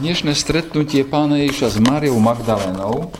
dnešné 0.00 0.32
stretnutie 0.32 1.04
pána 1.04 1.36
Ježiša 1.44 1.76
s 1.76 1.78
Máriou 1.84 2.16
Magdalénou 2.16 3.12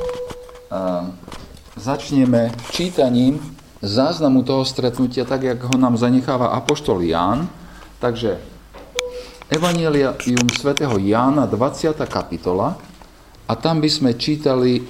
začneme 1.76 2.56
čítaním 2.72 3.36
záznamu 3.84 4.40
toho 4.40 4.64
stretnutia, 4.64 5.28
tak 5.28 5.44
jak 5.44 5.60
ho 5.60 5.76
nám 5.76 6.00
zanecháva 6.00 6.56
Apoštol 6.56 7.04
Ján. 7.04 7.52
Takže 8.00 8.40
Evangelium 9.52 10.48
svätého 10.56 10.96
Jána, 10.96 11.44
20. 11.44 12.00
kapitola, 12.08 12.80
a 13.44 13.52
tam 13.60 13.84
by 13.84 13.90
sme 13.92 14.16
čítali 14.16 14.80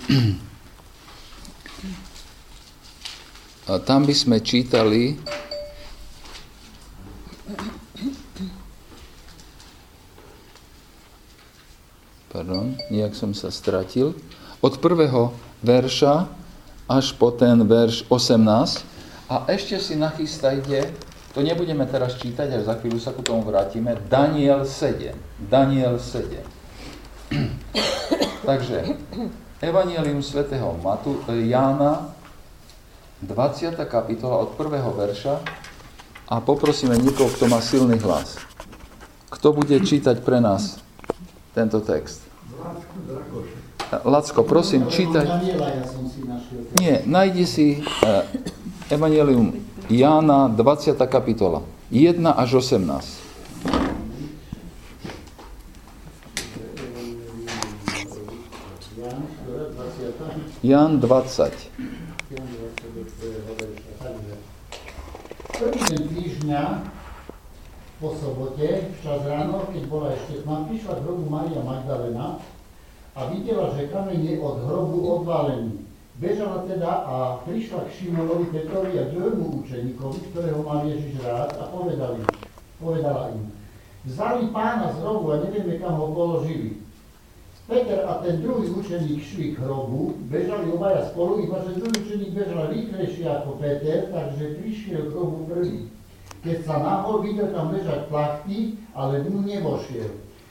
tam 3.91 4.07
by 4.07 4.15
sme 4.15 4.39
čítali 4.39 5.19
pardon, 12.31 12.79
nejak 12.95 13.19
som 13.19 13.35
sa 13.35 13.51
stratil, 13.51 14.15
od 14.63 14.79
prvého 14.79 15.35
verša 15.67 16.31
až 16.87 17.11
po 17.19 17.35
ten 17.35 17.59
verš 17.67 18.07
18. 18.07 18.87
A 19.31 19.47
ešte 19.51 19.79
si 19.83 19.99
nachystajte, 19.99 20.95
to 21.35 21.43
nebudeme 21.43 21.87
teraz 21.91 22.19
čítať, 22.19 22.51
až 22.51 22.63
za 22.67 22.75
chvíľu 22.79 22.99
sa 23.03 23.11
ku 23.11 23.23
tomu 23.23 23.43
vrátime, 23.43 23.99
Daniel 24.07 24.63
7. 24.63 25.15
Daniel 25.39 25.99
7. 25.99 26.39
Takže, 28.49 28.95
Evangelium 29.63 30.23
svätého 30.23 30.75
Matu, 30.83 31.23
Jána, 31.31 32.15
20. 33.23 33.77
kapitola 33.91 34.43
od 34.49 34.57
prvého 34.57 34.91
verša 34.97 35.45
a 36.31 36.41
poprosíme 36.41 36.97
niekoho, 36.97 37.29
kto 37.31 37.47
má 37.51 37.61
silný 37.61 38.01
hlas. 38.01 38.41
Kto 39.31 39.55
bude 39.55 39.77
čítať 39.79 40.25
pre 40.27 40.43
nás 40.43 40.81
tento 41.55 41.81
text. 41.81 42.23
Lacko, 44.05 44.47
prosím, 44.47 44.87
čítaj. 44.87 45.27
Nie, 46.79 47.03
nájdi 47.07 47.45
si 47.47 47.67
eh, 48.07 48.23
Evangelium 48.95 49.59
Jána, 49.91 50.47
20. 50.47 50.95
kapitola, 51.11 51.67
1 51.91 52.23
až 52.31 52.63
18. 52.63 53.31
Jan 60.63 61.01
20. 61.01 61.51
Prvý 65.61 65.81
deň 65.89 66.03
týždňa 66.15 66.63
po 68.01 68.17
sobote, 68.17 68.89
včas 68.97 69.29
ráno, 69.29 69.69
keď 69.69 69.85
bola 69.85 70.17
ešte 70.17 70.41
tma, 70.41 70.65
prišla 70.65 70.97
k 70.97 71.05
hrobu 71.05 71.29
Maria 71.29 71.61
Magdalena 71.61 72.41
a 73.13 73.21
videla, 73.29 73.77
že 73.77 73.93
kameň 73.93 74.21
je 74.25 74.35
od 74.41 74.57
hrobu 74.65 75.21
odvalený. 75.21 75.85
Bežala 76.17 76.65
teda 76.65 77.05
a 77.05 77.17
prišla 77.45 77.85
k 77.85 77.93
Šimonovi 78.01 78.49
Petrovi 78.49 78.97
a 78.97 79.09
druhému 79.13 79.65
učeníkovi, 79.65 80.33
ktorého 80.33 80.65
mal 80.65 80.89
Ježiš 80.89 81.21
rád 81.21 81.53
a 81.61 81.69
povedali, 81.69 82.25
povedala 82.81 83.37
im, 83.37 83.53
vzali 84.09 84.49
pána 84.49 84.97
z 84.97 85.05
hrobu 85.05 85.37
a 85.37 85.45
nevieme, 85.45 85.77
kam 85.77 86.01
ho 86.01 86.09
položili. 86.17 86.81
Peter 87.69 88.03
a 88.09 88.25
ten 88.25 88.41
druhý 88.41 88.73
učeník 88.73 89.21
šli 89.21 89.53
k 89.55 89.61
hrobu, 89.61 90.17
bežali 90.33 90.73
obaja 90.73 91.05
spolu, 91.13 91.45
iba 91.45 91.61
že 91.69 91.77
druhý 91.77 91.97
učeník 92.01 92.33
bežal 92.33 92.73
rýchlejšie 92.73 93.29
ako 93.29 93.61
Peter, 93.61 94.09
takže 94.09 94.57
prišiel 94.57 95.01
k 95.05 95.13
hrobu 95.13 95.45
prvý. 95.53 96.00
Keď 96.41 96.59
sa 96.65 96.81
nahol, 96.81 97.21
videl 97.21 97.53
tam 97.53 97.69
ležať 97.69 98.09
plachty, 98.09 98.81
ale 98.97 99.29
dnu 99.29 99.45
nevošiel. 99.45 100.09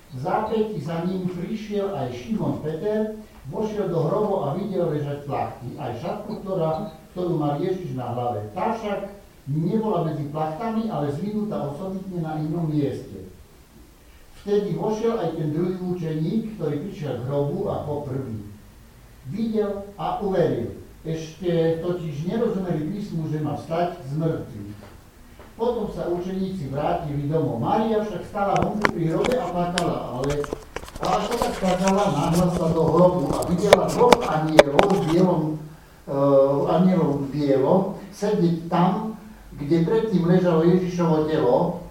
V 0.10 0.18
zápäti 0.22 0.78
za 0.82 1.06
ním 1.06 1.30
prišiel 1.30 1.94
aj 1.98 2.14
Šimon 2.14 2.62
Peter, 2.62 3.18
vošiel 3.50 3.90
do 3.90 4.06
hrobu 4.06 4.46
a 4.46 4.58
videl 4.58 4.90
ležať 4.90 5.26
plachty, 5.26 5.74
aj 5.82 5.98
šatku, 6.02 6.46
ktorá, 6.46 6.94
ktorú 7.14 7.42
mal 7.42 7.58
Ježiš 7.58 7.98
na 7.98 8.14
hlave. 8.14 8.54
Tá 8.54 8.78
však 8.78 9.10
nebola 9.50 10.06
medzi 10.06 10.30
plachtami, 10.30 10.94
ale 10.94 11.10
zvinutá 11.14 11.58
osobitne 11.74 12.22
na 12.22 12.38
inom 12.38 12.70
mieste. 12.70 13.26
Vtedy 14.46 14.78
vošiel 14.78 15.18
aj 15.20 15.36
ten 15.36 15.50
druhý 15.52 15.76
učeník, 15.82 16.56
ktorý 16.58 16.76
prišiel 16.86 17.14
k 17.18 17.26
hrobu 17.28 17.68
ako 17.68 17.92
prvý. 18.08 18.40
Videl 19.30 19.90
a 19.98 20.22
uveril. 20.22 20.80
Ešte 21.04 21.82
totiž 21.82 22.30
nerozumeli 22.30 22.94
písmu, 22.94 23.30
že 23.30 23.42
má 23.42 23.58
vstať 23.58 24.00
z 24.06 24.12
mŕtvych. 24.20 24.69
Potom 25.60 25.92
sa 25.92 26.08
učeníci 26.08 26.72
vrátili 26.72 27.28
domov. 27.28 27.60
Mária 27.60 28.00
však 28.00 28.24
stala 28.32 28.56
vonku 28.64 28.96
pri 28.96 29.12
hrobe 29.12 29.36
a 29.36 29.46
plakala, 29.52 29.98
ale 30.16 30.40
a 31.00 31.06
ako 31.20 31.34
tak 31.36 31.54
plakala, 31.60 32.04
náhla 32.16 32.48
sa 32.48 32.66
do 32.72 32.84
hrobu 32.88 33.28
a 33.36 33.44
videla 33.44 33.84
dvoch 33.92 34.24
anielov 34.24 34.88
v 34.88 35.00
bielom, 35.12 35.42
uh, 36.08 36.64
anielov 36.80 37.28
bielo, 37.28 38.00
sedieť 38.16 38.72
tam, 38.72 39.20
kde 39.60 39.84
predtým 39.84 40.32
ležalo 40.32 40.64
Ježišovo 40.64 41.28
telo, 41.28 41.84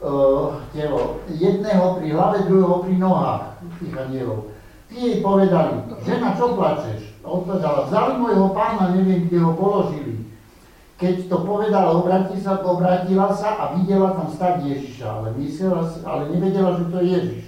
uh, 0.00 0.64
telo, 0.72 1.20
jedného 1.28 2.00
pri 2.00 2.08
hlave, 2.08 2.48
druhého 2.48 2.88
pri 2.88 2.94
nohách 2.96 3.60
tých 3.84 3.94
anielov. 4.00 4.48
Tí 4.88 4.96
jej 4.96 5.16
povedali, 5.20 5.92
žena, 6.08 6.32
čo 6.40 6.56
plačeš? 6.56 7.20
Odpovedala, 7.20 7.84
vzali 7.84 8.12
môjho 8.16 8.48
pána, 8.56 8.96
neviem, 8.96 9.28
kde 9.28 9.44
ho 9.44 9.52
položili. 9.52 10.24
Keď 10.94 11.26
to 11.26 11.42
povedala, 11.42 11.98
obráti 11.98 12.38
sa, 12.38 12.62
obrátila 12.62 13.34
sa 13.34 13.58
a 13.58 13.64
videla 13.74 14.14
tam 14.14 14.30
stať 14.30 14.62
Ježiša, 14.62 15.06
ale, 15.10 15.28
myslela, 15.42 15.82
ale 16.06 16.22
nevedela, 16.30 16.78
že 16.78 16.84
to 16.86 16.96
je 17.02 17.06
Ježiš. 17.10 17.44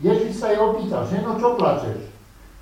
Ježiš 0.00 0.32
sa 0.36 0.52
jej 0.52 0.60
opýtal, 0.60 1.08
ženo, 1.08 1.40
čo 1.40 1.56
plačeš? 1.56 2.12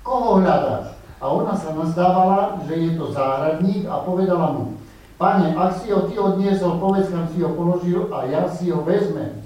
Koho 0.03 0.39
hľadáš? 0.39 0.95
A 1.19 1.25
ona 1.27 1.51
sa 1.51 1.75
nazdávala, 1.75 2.63
že 2.63 2.79
je 2.79 2.91
to 2.95 3.11
záhradník 3.11 3.83
a 3.91 4.03
povedala 4.07 4.55
mu, 4.55 4.79
Pane, 5.19 5.51
ak 5.51 5.83
si 5.83 5.91
ho 5.91 6.07
ty 6.07 6.15
odniesol, 6.15 6.79
povedz, 6.79 7.11
kam 7.11 7.27
si 7.27 7.43
ho 7.43 7.51
položil 7.51 8.07
a 8.07 8.23
ja 8.23 8.47
si 8.47 8.71
ho 8.71 8.87
vezmem. 8.87 9.43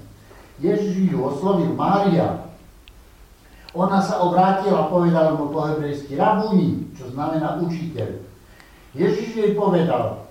Ježiš 0.62 1.10
ju 1.10 1.18
oslovil 1.18 1.74
Mária. 1.74 2.46
Ona 3.74 3.98
sa 3.98 4.22
obrátila 4.22 4.86
a 4.86 4.90
povedala 4.90 5.34
mu 5.34 5.50
po 5.50 5.66
hebrejsky 5.66 6.14
Rabuni, 6.14 6.94
čo 6.94 7.10
znamená 7.10 7.58
učiteľ. 7.58 8.22
Ježiš 8.94 9.34
jej 9.34 9.52
povedal, 9.58 10.23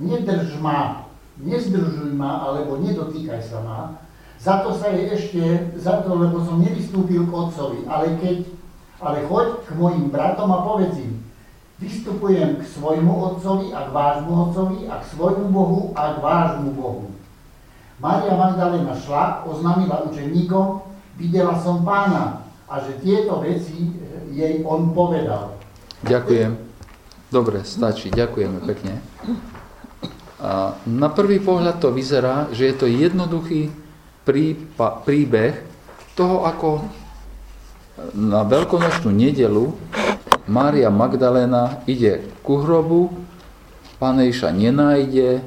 nedrž 0.00 0.56
ma, 0.64 1.04
nezdržuj 1.36 2.16
ma, 2.16 2.48
alebo 2.48 2.80
nedotýkaj 2.80 3.40
sa 3.44 3.60
ma, 3.60 3.80
za 4.40 4.64
to 4.64 4.72
sa 4.72 4.88
jej 4.88 5.12
ešte, 5.12 5.42
za 5.76 6.00
to, 6.00 6.16
lebo 6.16 6.40
som 6.40 6.64
nevystúpil 6.64 7.28
k 7.28 7.32
otcovi, 7.32 7.84
ale 7.84 8.16
keď, 8.16 8.48
ale 9.04 9.28
choď 9.28 9.68
k 9.68 9.70
mojim 9.76 10.08
bratom 10.08 10.48
a 10.48 10.64
povedz 10.64 10.96
im, 10.96 11.20
vystupujem 11.76 12.60
k 12.60 12.62
svojmu 12.64 13.12
otcovi 13.12 13.72
a 13.76 13.88
k 13.88 13.90
vášmu 13.92 14.32
otcovi 14.32 14.78
a 14.88 15.00
k 15.00 15.04
svojmu 15.12 15.46
Bohu 15.52 15.80
a 15.92 16.16
k 16.16 16.18
vášmu 16.24 16.72
Bohu. 16.72 17.12
Maria 18.00 18.32
Magdalena 18.32 18.96
šla, 18.96 19.44
oznámila 19.44 20.08
učeníkom, 20.08 20.88
videla 21.20 21.60
som 21.60 21.84
pána 21.84 22.48
a 22.64 22.80
že 22.80 22.96
tieto 23.04 23.44
veci 23.44 23.92
jej 24.32 24.64
on 24.64 24.96
povedal. 24.96 25.52
Ďakujem. 26.00 26.56
Dobre, 27.28 27.60
stačí. 27.60 28.08
Ďakujeme 28.08 28.64
pekne. 28.64 29.04
A 30.40 30.72
na 30.88 31.12
prvý 31.12 31.36
pohľad 31.36 31.84
to 31.84 31.92
vyzerá, 31.92 32.48
že 32.48 32.72
je 32.72 32.74
to 32.74 32.86
jednoduchý 32.88 33.68
príbeh 35.04 35.54
toho, 36.16 36.48
ako 36.48 36.88
na 38.16 38.40
veľkonočnú 38.48 39.12
nedelu 39.12 39.76
Mária 40.48 40.88
Magdalena 40.88 41.84
ide 41.84 42.24
ku 42.40 42.64
hrobu, 42.64 43.12
Panejša 44.00 44.56
nenájde 44.56 45.44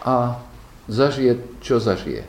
a 0.00 0.40
zažije, 0.88 1.44
čo 1.60 1.76
zažije. 1.76 2.24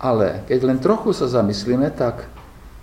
Ale 0.00 0.44
keď 0.48 0.60
len 0.64 0.78
trochu 0.80 1.12
sa 1.12 1.28
zamyslíme, 1.28 1.92
tak, 1.92 2.28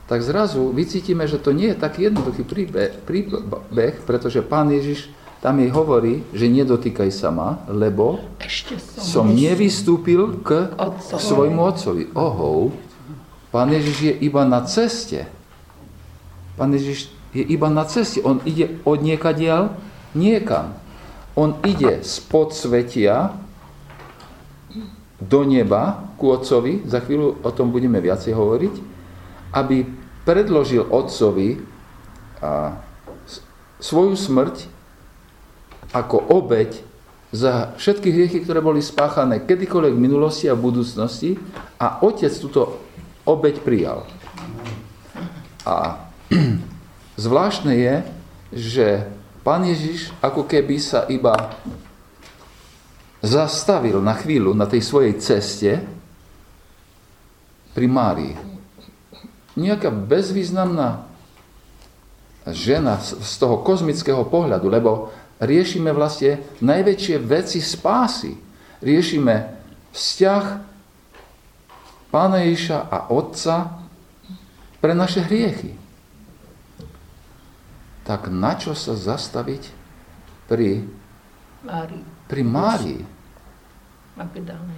tak 0.05 0.21
zrazu 0.21 0.69
vycítime, 0.69 1.25
že 1.25 1.41
to 1.41 1.49
nie 1.49 1.73
je 1.73 1.81
taký 1.81 2.09
jednoduchý 2.09 2.45
príbeh, 2.45 2.93
príbeh 3.05 3.93
pretože 4.05 4.45
Pán 4.45 4.69
Ježiš 4.69 5.09
tam 5.43 5.59
jej 5.59 5.67
hovorí, 5.75 6.23
že 6.31 6.47
nedotýkaj 6.47 7.11
sa 7.11 7.27
ma, 7.27 7.59
lebo 7.67 8.23
Ešte 8.39 8.79
som, 8.79 9.27
som 9.27 9.35
nevystúpil 9.35 10.39
k 10.39 10.71
Otcovi. 10.79 11.19
svojmu 11.19 11.59
otcovi. 11.59 12.03
Ohou, 12.15 12.71
pán 13.51 13.67
Ježiš 13.67 13.97
je 14.07 14.13
iba 14.23 14.47
na 14.47 14.63
ceste. 14.63 15.27
Pán 16.55 16.71
Ježiš 16.71 17.11
je 17.35 17.43
iba 17.43 17.67
na 17.67 17.83
ceste. 17.83 18.23
On 18.23 18.39
ide 18.47 18.79
od 18.87 19.03
niekadiaľ 19.03 19.75
niekam. 20.15 20.79
On 21.35 21.59
ide 21.67 21.99
z 22.07 22.23
podsvetia 22.31 23.35
do 25.19 25.43
neba 25.43 26.07
ku 26.15 26.31
otcovi, 26.31 26.87
za 26.87 27.03
chvíľu 27.03 27.43
o 27.43 27.51
tom 27.51 27.67
budeme 27.67 27.99
viacej 27.99 28.31
hovoriť, 28.31 28.75
aby 29.59 29.83
predložil 30.23 30.87
otcovi 30.87 31.59
svoju 33.83 34.15
smrť 34.15 34.71
ako 35.93 36.17
obeď 36.33 36.81
za 37.33 37.73
všetky 37.77 38.09
hriechy, 38.13 38.45
ktoré 38.45 38.61
boli 38.61 38.81
spáchané 38.81 39.41
kedykoľvek 39.45 39.93
v 39.97 40.05
minulosti 40.05 40.45
a 40.49 40.57
v 40.57 40.65
budúcnosti 40.69 41.37
a 41.81 42.01
otec 42.05 42.29
túto 42.37 42.81
obeď 43.25 43.61
prijal. 43.61 44.05
A 45.65 46.09
zvláštne 47.25 47.73
je, 47.73 47.95
že 48.53 48.87
pán 49.41 49.65
Ježiš 49.65 50.13
ako 50.21 50.45
keby 50.45 50.77
sa 50.77 51.09
iba 51.09 51.33
zastavil 53.23 53.97
na 54.03 54.13
chvíľu 54.13 54.53
na 54.53 54.69
tej 54.69 54.83
svojej 54.85 55.17
ceste 55.17 55.81
pri 57.73 57.87
Márii. 57.89 58.35
Nejaká 59.57 59.89
bezvýznamná 59.89 61.07
žena 62.51 62.99
z 62.99 63.33
toho 63.39 63.63
kozmického 63.63 64.27
pohľadu, 64.27 64.67
lebo 64.67 65.15
riešime 65.41 65.89
vlastne 65.95 66.41
najväčšie 66.61 67.15
veci 67.23 67.59
spásy. 67.63 68.33
Riešime 68.83 69.35
vzťah 69.93 70.45
Pána 72.13 72.45
Ježiša 72.45 72.77
a 72.93 73.09
Otca 73.09 73.81
pre 74.77 74.93
naše 74.93 75.25
hriechy. 75.25 75.73
Tak 78.03 78.29
na 78.29 78.53
čo 78.59 78.77
sa 78.77 78.93
zastaviť 78.93 79.63
pri 80.45 80.85
Márii? 81.63 82.03
Pri 82.27 82.41
Márii. 82.43 83.01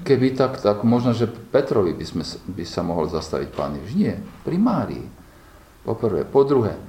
Keby 0.07 0.27
tak, 0.37 0.63
tak 0.63 0.87
možno, 0.87 1.11
že 1.11 1.27
Petrovi 1.27 1.91
by, 1.91 2.05
sme, 2.07 2.23
by 2.55 2.63
sa 2.63 2.85
mohol 2.87 3.11
zastaviť 3.11 3.49
Pán 3.51 3.75
Ježiš. 3.81 3.93
Nie, 3.99 4.15
pri 4.47 4.55
Márii. 4.55 5.05
Po 5.83 5.97
prvé. 5.97 6.23
Po 6.23 6.47
druhé. 6.47 6.79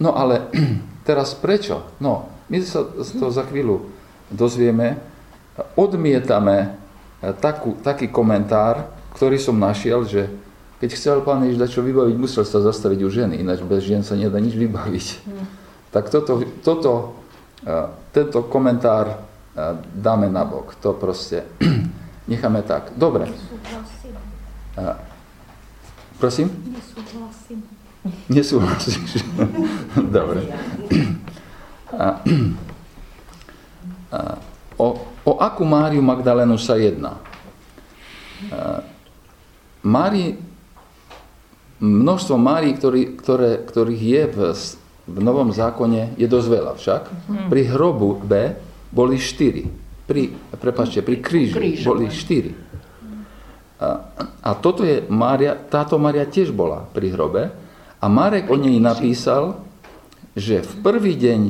No 0.00 0.16
ale 0.16 0.48
teraz 1.08 1.36
prečo? 1.36 1.92
No, 2.00 2.33
my 2.54 2.62
sa 2.62 2.86
to 3.18 3.26
za 3.34 3.42
chvíľu 3.50 3.90
dozvieme. 4.30 5.02
Odmietame 5.74 6.78
eh, 7.18 7.34
takú, 7.34 7.74
taký 7.82 8.06
komentár, 8.14 8.94
ktorý 9.18 9.42
som 9.42 9.58
našiel, 9.58 10.06
že 10.06 10.30
keď 10.78 10.90
chcel 10.94 11.18
pán 11.26 11.42
Ježiš 11.42 11.74
čo 11.74 11.82
vybaviť, 11.82 12.14
musel 12.14 12.46
sa 12.46 12.62
zastaviť 12.62 13.00
u 13.02 13.10
ženy, 13.10 13.42
ináč 13.42 13.66
bez 13.66 13.82
žien 13.82 14.06
sa 14.06 14.14
nedá 14.14 14.38
nič 14.38 14.54
vybaviť. 14.54 15.06
Hmm. 15.26 15.46
Tak 15.90 16.14
toto, 16.14 16.46
toto, 16.62 16.92
eh, 17.66 17.90
tento 18.14 18.46
komentár 18.46 19.34
dáme 19.94 20.26
na 20.34 20.42
bok. 20.42 20.74
To 20.82 20.98
proste 20.98 21.46
necháme 22.30 22.66
tak. 22.66 22.90
Dobre. 22.98 23.30
Prosím? 26.18 26.50
Nesúhlasím. 26.74 27.62
Nesúhlasíš. 28.26 29.22
Dobre. 30.18 30.42
O, 34.74 34.86
o 35.22 35.32
akú 35.38 35.62
Máriu 35.62 36.02
Magdalénu 36.02 36.58
sa 36.58 36.74
jedná? 36.74 37.18
Mári, 39.84 40.34
množstvo 41.78 42.34
Márií, 42.40 42.72
ktorý, 42.74 43.02
ktoré, 43.20 43.50
ktorých 43.62 44.02
je 44.02 44.22
v, 44.32 44.38
v 45.06 45.16
Novom 45.20 45.52
zákone, 45.52 46.16
je 46.16 46.26
dosť 46.26 46.48
veľa 46.48 46.72
však. 46.80 47.02
Mhm. 47.06 47.46
Pri 47.52 47.62
hrobu 47.70 48.18
B 48.18 48.32
boli 48.90 49.20
štyri. 49.20 49.68
Pri, 50.04 50.32
prepáčte, 50.60 51.00
pri 51.00 51.16
Krížu. 51.20 51.56
boli 51.88 52.12
štyri. 52.12 52.52
A, 53.80 53.88
a 54.44 54.50
toto 54.56 54.84
je 54.84 55.04
Mária, 55.08 55.56
táto 55.56 55.96
Mária 55.96 56.28
tiež 56.28 56.52
bola 56.52 56.84
pri 56.92 57.10
hrobe 57.12 57.50
a 58.00 58.06
Marek 58.06 58.52
o 58.52 58.56
nej 58.56 58.76
napísal, 58.80 59.64
že 60.36 60.60
v 60.60 60.72
prvý 60.84 61.16
deň 61.16 61.40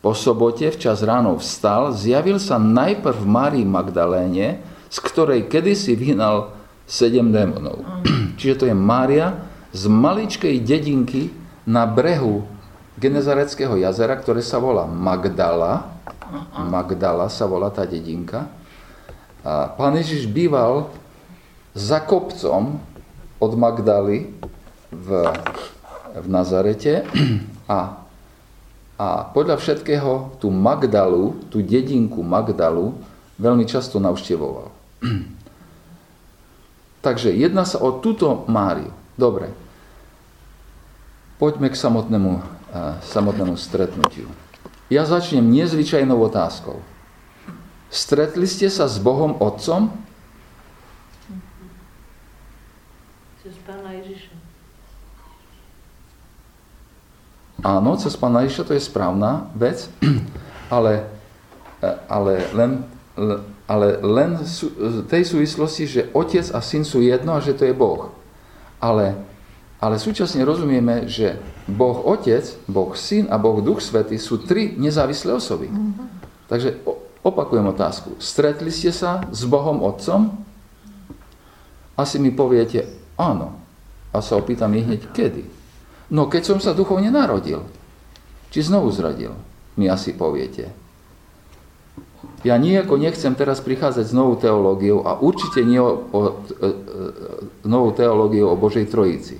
po 0.00 0.16
sobote 0.16 0.72
včas 0.72 1.04
ráno 1.04 1.36
vstal, 1.36 1.92
zjavil 1.92 2.40
sa 2.40 2.56
najprv 2.56 3.20
Márii 3.24 3.68
Magdaléne, 3.68 4.64
z 4.88 4.98
ktorej 5.04 5.46
kedysi 5.46 5.92
vyhnal 5.94 6.56
sedem 6.88 7.30
démonov. 7.30 7.84
Čiže 8.40 8.54
to 8.56 8.64
je 8.66 8.76
Mária 8.76 9.46
z 9.70 9.86
maličkej 9.86 10.56
dedinky 10.64 11.30
na 11.68 11.86
brehu 11.86 12.48
Genezareckého 13.00 13.80
jazera, 13.80 14.12
ktoré 14.18 14.44
sa 14.44 14.60
volá 14.60 14.84
Magdala 14.84 16.00
Magdala 16.54 17.26
sa 17.26 17.46
volá 17.46 17.70
tá 17.70 17.82
dedinka. 17.82 18.46
A 19.40 19.72
pán 19.72 19.96
Ježiš 19.96 20.28
býval 20.28 20.92
za 21.72 22.02
kopcom 22.02 22.78
od 23.40 23.52
Magdaly 23.56 24.30
v, 24.92 25.08
v 26.18 26.26
Nazarete 26.28 27.06
a, 27.70 28.04
a 29.00 29.24
podľa 29.32 29.56
všetkého 29.56 30.36
tú 30.36 30.52
Magdalu, 30.52 31.32
tú 31.48 31.64
dedinku 31.64 32.20
Magdalu 32.20 32.92
veľmi 33.40 33.64
často 33.64 33.96
navštevoval. 33.96 34.68
Takže 37.06 37.32
jedná 37.32 37.64
sa 37.64 37.80
o 37.80 37.96
túto 37.96 38.44
Máriu. 38.44 38.92
Dobre. 39.16 39.48
Poďme 41.40 41.72
k 41.72 41.80
samotnému, 41.80 42.44
samotnému 43.00 43.56
stretnutiu. 43.56 44.28
Ja 44.92 45.08
začnem 45.08 45.48
nezvyčajnou 45.48 46.20
otázkou. 46.20 46.84
Stretli 47.88 48.44
ste 48.44 48.68
sa 48.68 48.84
s 48.84 49.00
Bohom 49.00 49.40
Otcom? 49.40 49.88
Cez 53.40 53.56
Pána 53.64 53.96
Ježiša. 53.96 54.36
Áno, 57.60 57.90
cez 58.00 58.16
Pána 58.16 58.44
Ježiša 58.46 58.66
to 58.66 58.76
je 58.76 58.82
správna 58.82 59.52
vec, 59.52 59.88
ale, 60.74 61.08
ale 62.08 62.34
len, 62.56 62.84
ale 63.68 64.00
len 64.00 64.40
v 64.40 65.04
tej 65.08 65.24
súvislosti, 65.28 65.84
že 65.84 66.02
otec 66.16 66.46
a 66.56 66.60
syn 66.64 66.84
sú 66.88 67.04
jedno 67.04 67.36
a 67.36 67.44
že 67.44 67.52
to 67.52 67.68
je 67.68 67.76
Boh. 67.76 68.12
Ale 68.80 69.30
ale 69.80 69.96
súčasne 69.96 70.44
rozumieme, 70.44 71.08
že 71.08 71.40
Boh 71.64 72.04
Otec, 72.04 72.44
Boh 72.68 72.92
Syn 72.92 73.32
a 73.32 73.40
Boh 73.40 73.64
Duch 73.64 73.80
Svety 73.80 74.20
sú 74.20 74.44
tri 74.44 74.76
nezávislé 74.76 75.32
osoby. 75.32 75.72
Mm-hmm. 75.72 76.06
Takže 76.52 76.84
opakujem 77.24 77.64
otázku. 77.64 78.20
Stretli 78.20 78.68
ste 78.68 78.92
sa 78.92 79.24
s 79.32 79.48
Bohom 79.48 79.80
Otcom? 79.80 80.36
Asi 81.96 82.20
mi 82.20 82.28
poviete, 82.28 82.92
áno. 83.16 83.56
A 84.12 84.20
sa 84.20 84.36
opýtam 84.36 84.68
hneď, 84.68 85.16
kedy? 85.16 85.48
No 86.10 86.26
keď 86.26 86.42
som 86.42 86.58
sa 86.58 86.74
duchovne 86.74 87.08
narodil. 87.14 87.62
Či 88.50 88.66
znovu 88.66 88.90
zradil? 88.90 89.30
Mi 89.78 89.86
asi 89.86 90.10
poviete. 90.10 90.74
Ja 92.42 92.58
nijako 92.58 92.98
nechcem 92.98 93.32
teraz 93.38 93.62
prichádzať 93.62 94.10
s 94.10 94.16
novou 94.16 94.36
teológiou 94.36 95.06
a 95.06 95.16
určite 95.16 95.62
nie 95.62 95.78
o, 95.78 95.86
o, 95.86 95.92
o, 95.92 96.20
o 96.20 96.28
novou 97.64 97.94
teológiou 97.94 98.52
o 98.52 98.60
Božej 98.60 98.88
Trojici. 98.88 99.38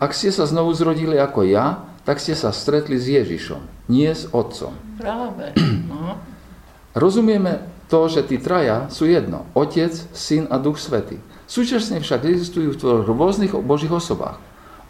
Ak 0.00 0.16
ste 0.16 0.34
sa 0.34 0.48
znovu 0.48 0.74
zrodili 0.74 1.18
ako 1.20 1.46
ja, 1.46 1.84
tak 2.02 2.18
ste 2.18 2.34
sa 2.34 2.50
stretli 2.50 2.98
s 2.98 3.06
Ježišom, 3.06 3.90
nie 3.90 4.10
s 4.10 4.26
Otcom. 4.34 4.74
Práve. 4.98 5.54
No. 5.86 6.18
Rozumieme 6.98 7.62
to, 7.86 8.10
že 8.10 8.26
tí 8.26 8.40
traja 8.42 8.90
sú 8.90 9.06
jedno. 9.06 9.46
Otec, 9.54 9.94
Syn 10.10 10.50
a 10.50 10.58
Duch 10.58 10.82
Svety. 10.82 11.22
Súčasne 11.46 12.00
však 12.02 12.26
existujú 12.26 12.74
v 12.74 13.06
rôznych 13.06 13.54
Božích 13.62 13.92
osobách. 13.92 14.40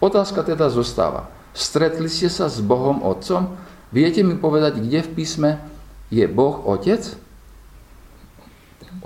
Otázka 0.03 0.43
teda 0.43 0.67
zostáva. 0.67 1.31
Stretli 1.55 2.11
ste 2.11 2.27
sa 2.27 2.51
s 2.51 2.59
Bohom 2.59 3.07
Otcom? 3.07 3.55
Viete 3.95 4.27
mi 4.27 4.35
povedať, 4.35 4.83
kde 4.83 5.07
v 5.07 5.11
písme 5.15 5.63
je 6.11 6.27
Boh 6.27 6.59
Otec? 6.67 7.15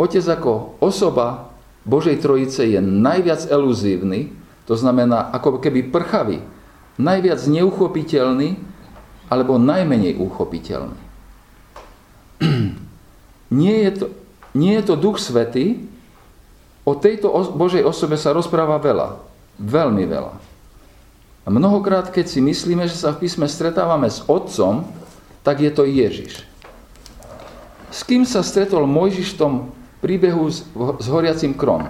Otec 0.00 0.24
ako 0.24 0.80
osoba 0.80 1.52
Božej 1.84 2.24
Trojice 2.24 2.64
je 2.64 2.80
najviac 2.80 3.44
eluzívny, 3.44 4.32
to 4.64 4.72
znamená, 4.72 5.28
ako 5.36 5.60
keby 5.60 5.92
prchavý, 5.92 6.40
najviac 6.96 7.44
neuchopiteľný 7.44 8.56
alebo 9.28 9.60
najmenej 9.60 10.16
uchopiteľný. 10.16 11.02
nie, 13.60 13.76
je 13.84 13.92
to, 14.00 14.06
nie 14.56 14.72
je 14.80 14.84
to 14.86 14.94
Duch 14.96 15.20
Svetý, 15.20 15.84
o 16.88 16.96
tejto 16.96 17.28
Božej 17.52 17.84
osobe 17.84 18.16
sa 18.16 18.32
rozpráva 18.32 18.80
veľa, 18.80 19.20
veľmi 19.60 20.04
veľa. 20.08 20.55
A 21.46 21.48
mnohokrát, 21.48 22.10
keď 22.10 22.26
si 22.26 22.42
myslíme, 22.42 22.90
že 22.90 22.98
sa 22.98 23.14
v 23.14 23.22
písme 23.22 23.46
stretávame 23.46 24.10
s 24.10 24.18
Otcom, 24.26 24.82
tak 25.46 25.62
je 25.62 25.70
to 25.70 25.86
Ježiš. 25.86 26.42
S 27.94 28.02
kým 28.02 28.26
sa 28.26 28.42
stretol 28.42 28.82
Mojžiš 28.90 29.34
v 29.34 29.38
tom 29.38 29.52
príbehu 30.02 30.50
s, 30.50 30.66
s 30.74 31.06
horiacim 31.06 31.54
krom? 31.54 31.86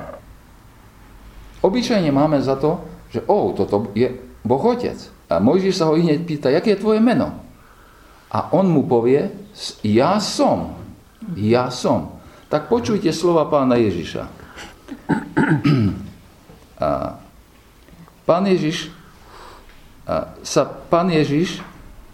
Obyčajne 1.64 2.12
máme 2.12 2.36
za 2.44 2.60
to, 2.60 2.84
že 3.08 3.25
oh, 3.25 3.56
toto 3.56 3.88
je 3.96 4.12
Boh 4.44 4.60
Otec. 4.60 5.00
A 5.32 5.40
Mojžiš 5.40 5.80
sa 5.80 5.88
ho 5.88 5.96
hneď 5.96 6.28
pýta, 6.28 6.52
aké 6.52 6.76
je 6.76 6.84
tvoje 6.84 7.00
meno? 7.00 7.32
A 8.28 8.52
on 8.52 8.68
mu 8.68 8.84
povie, 8.84 9.32
ja 9.80 10.20
som. 10.20 10.76
Ja 11.32 11.72
som. 11.72 12.20
Tak 12.52 12.68
počujte 12.68 13.08
slova 13.08 13.48
pána 13.48 13.80
Ježiša. 13.80 14.22
A 16.76 17.16
pán 18.28 18.44
Ježiš 18.44 18.92
sa 20.46 20.62
pán 20.64 21.10
Ježiš 21.10 21.60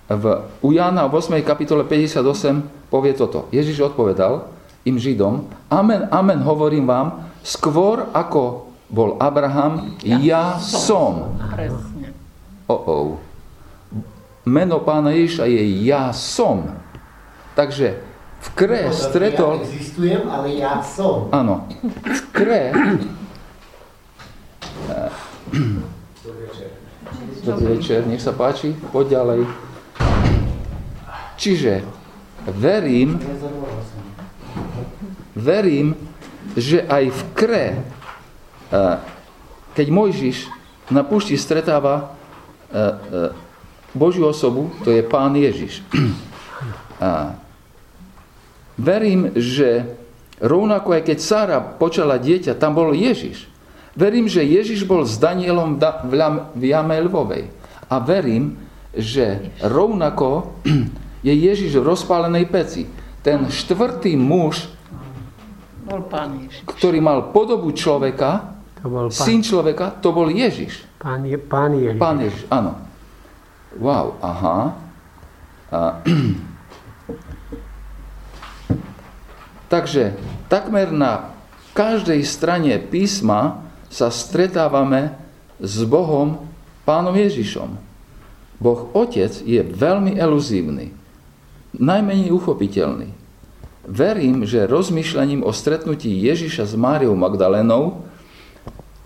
v, 0.08 0.24
u 0.64 0.72
Jána 0.72 1.04
v 1.08 1.20
8. 1.20 1.36
kapitole 1.44 1.84
58 1.84 2.64
povie 2.88 3.12
toto. 3.12 3.48
Ježiš 3.52 3.92
odpovedal 3.92 4.48
im 4.82 4.96
Židom, 4.98 5.46
amen, 5.70 6.08
amen, 6.10 6.40
hovorím 6.42 6.88
vám, 6.88 7.30
skôr 7.44 8.08
ako 8.12 8.72
bol 8.92 9.16
Abraham, 9.20 9.96
ja, 10.04 10.18
ja 10.20 10.44
som. 10.60 11.38
oh, 12.68 12.82
oh. 12.88 13.08
Meno 14.42 14.82
pána 14.82 15.14
Ježiša 15.14 15.46
je 15.48 15.62
ja 15.86 16.10
som. 16.12 16.76
Takže 17.54 18.02
v 18.42 18.48
kre 18.58 18.90
stretol... 18.90 19.62
Ja 19.62 19.70
existujem, 19.70 20.26
ale 20.26 20.58
ja 20.58 20.82
som. 20.82 21.30
Áno. 21.30 21.70
V 22.02 22.20
kre... 22.34 22.74
Dobrý 27.42 27.76
večer, 27.76 28.06
nech 28.06 28.22
sa 28.22 28.30
páči, 28.30 28.70
poď 28.94 29.18
ďalej. 29.18 29.40
Čiže 31.36 31.82
verím, 32.46 33.18
verím, 35.34 35.98
že 36.54 36.86
aj 36.86 37.04
v 37.10 37.22
kre, 37.34 37.66
eh, 37.76 38.96
keď 39.74 39.86
Mojžiš 39.90 40.46
na 40.94 41.02
púšti 41.02 41.34
stretáva 41.34 42.14
eh, 42.70 42.78
eh, 42.78 43.34
Božiu 43.92 44.30
osobu, 44.30 44.72
to 44.86 44.94
je 44.94 45.04
Pán 45.04 45.36
Ježiš. 45.36 45.84
Verím, 48.80 49.36
že 49.36 49.84
rovnako 50.40 50.96
aj 50.96 51.02
keď 51.12 51.18
Sára 51.20 51.58
počala 51.60 52.16
dieťa, 52.16 52.56
tam 52.56 52.72
bol 52.72 52.96
Ježiš. 52.96 53.51
Verím, 53.92 54.24
že 54.24 54.40
Ježiš 54.40 54.82
bol 54.82 55.04
s 55.04 55.16
Danielom 55.16 55.76
v 56.56 56.62
jame 56.64 56.96
Lvovej. 57.02 57.52
A 57.86 57.94
verím, 58.00 58.56
že 58.90 59.52
rovnako 59.60 60.56
je 61.26 61.32
Ježiš 61.32 61.76
v 61.76 61.86
rozpálenej 61.86 62.48
peci. 62.48 62.88
Ten 63.20 63.46
štvrtý 63.46 64.16
muž, 64.16 64.66
Bol 65.82 66.02
pán 66.06 66.38
Ježiš. 66.40 66.62
ktorý 66.64 66.98
mal 66.98 67.30
podobu 67.30 67.70
človeka, 67.70 68.54
To 68.80 68.86
bol 68.88 69.06
pán, 69.12 69.14
syn 69.14 69.38
človeka, 69.42 69.92
to 70.00 70.08
bol 70.10 70.26
Ježiš. 70.26 70.82
pán, 70.96 71.22
Je- 71.22 71.38
pán 71.38 71.70
Ježiš. 71.74 72.00
Pán 72.00 72.16
Ježiš, 72.18 72.42
áno. 72.48 72.72
Wow, 73.76 74.16
aha. 74.20 74.58
A, 75.68 75.78
takže 79.72 80.14
takmer 80.46 80.90
na 80.90 81.32
každej 81.72 82.20
strane 82.22 82.76
písma 82.78 83.62
sa 83.92 84.08
stretávame 84.08 85.12
s 85.60 85.84
Bohom, 85.84 86.48
Pánom 86.82 87.14
Ježišom. 87.14 87.78
Boh 88.58 88.90
Otec 88.96 89.30
je 89.44 89.62
veľmi 89.62 90.18
eluzívny, 90.18 90.90
najmenej 91.78 92.34
uchopiteľný. 92.34 93.14
Verím, 93.86 94.42
že 94.48 94.66
rozmýšľaním 94.66 95.46
o 95.46 95.50
stretnutí 95.54 96.10
Ježiša 96.10 96.70
s 96.70 96.74
Máriou 96.74 97.14
Magdalenou 97.14 98.02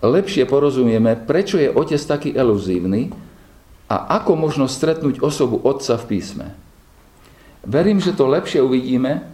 lepšie 0.01 0.45
porozumieme, 0.45 1.17
prečo 1.17 1.57
je 1.57 1.73
Otec 1.73 2.01
taký 2.01 2.29
eluzívny 2.33 3.09
a 3.89 4.21
ako 4.21 4.37
možno 4.37 4.65
stretnúť 4.69 5.21
osobu 5.21 5.61
Otca 5.61 5.97
v 6.01 6.17
písme. 6.17 6.47
Verím, 7.65 7.99
že 7.99 8.13
to 8.13 8.29
lepšie 8.29 8.61
uvidíme, 8.61 9.25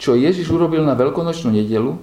čo 0.00 0.18
Ježiš 0.18 0.50
urobil 0.50 0.82
na 0.82 0.98
veľkonočnú 0.98 1.54
nedelu, 1.54 1.94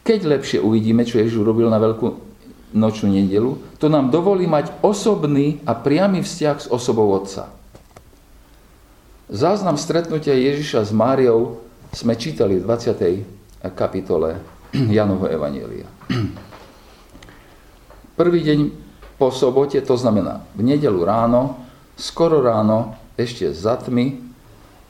keď 0.00 0.20
lepšie 0.38 0.58
uvidíme, 0.62 1.04
čo 1.04 1.20
Ježiš 1.20 1.40
urobil 1.40 1.68
na 1.68 1.76
veľkú 1.76 2.28
nočnú 2.70 3.10
nedelu, 3.10 3.58
to 3.82 3.90
nám 3.90 4.14
dovolí 4.14 4.46
mať 4.46 4.70
osobný 4.80 5.58
a 5.66 5.74
priamy 5.74 6.22
vzťah 6.22 6.56
s 6.56 6.70
osobou 6.70 7.10
Otca. 7.10 7.50
Záznam 9.30 9.78
stretnutia 9.78 10.34
Ježiša 10.34 10.86
s 10.86 10.92
Máriou 10.94 11.62
sme 11.94 12.14
čítali 12.14 12.58
v 12.58 12.66
20. 12.66 13.74
kapitole 13.74 14.38
Janovho 14.70 15.26
Evanielia. 15.26 15.86
Prvý 18.14 18.40
deň 18.46 18.70
po 19.18 19.34
sobote, 19.34 19.78
to 19.82 19.98
znamená 19.98 20.46
v 20.54 20.70
nedelu 20.70 21.02
ráno, 21.02 21.60
skoro 21.98 22.40
ráno, 22.40 22.96
ešte 23.18 23.50
za 23.52 23.76
tmy, 23.76 24.16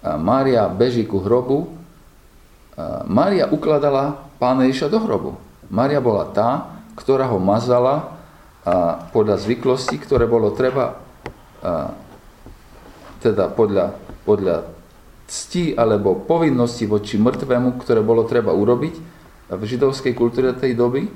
Mária 0.01 0.69
beží 0.71 1.05
ku 1.05 1.21
hrobu. 1.21 1.69
Mária 3.05 3.51
ukladala 3.51 4.30
pána 4.41 4.65
Ježiša 4.65 4.89
do 4.89 4.99
hrobu. 5.05 5.37
Mária 5.69 6.01
bola 6.01 6.25
tá, 6.33 6.81
ktorá 6.97 7.29
ho 7.29 7.37
mazala 7.37 8.17
a 8.65 9.05
podľa 9.13 9.37
zvyklostí, 9.37 10.01
ktoré 10.01 10.25
bolo 10.25 10.57
treba, 10.57 10.97
a, 11.61 11.93
teda 13.21 13.53
podľa, 13.53 13.95
podľa 14.25 14.67
cti 15.29 15.77
alebo 15.77 16.19
povinnosti 16.27 16.89
voči 16.89 17.21
mŕtvemu, 17.21 17.79
ktoré 17.79 18.01
bolo 18.01 18.25
treba 18.25 18.51
urobiť 18.57 18.95
v 19.53 19.63
židovskej 19.63 20.17
kultúre 20.17 20.57
tej 20.57 20.75
doby. 20.75 21.07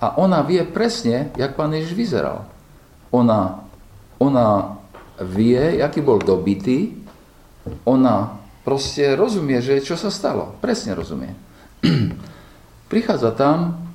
A 0.00 0.16
ona 0.16 0.40
vie 0.40 0.64
presne, 0.64 1.28
jak 1.36 1.58
pán 1.58 1.76
Ježiš 1.76 1.92
vyzeral. 1.92 2.48
Ona, 3.12 3.68
ona 4.16 4.80
vie, 5.20 5.82
aký 5.84 6.00
bol 6.00 6.16
dobitý, 6.16 6.96
ona 7.84 8.40
proste 8.64 9.12
rozumie, 9.12 9.60
že 9.60 9.84
čo 9.84 10.00
sa 10.00 10.08
stalo. 10.08 10.56
Presne 10.64 10.96
rozumie. 10.96 11.36
Prichádza 12.90 13.30
tam 13.30 13.86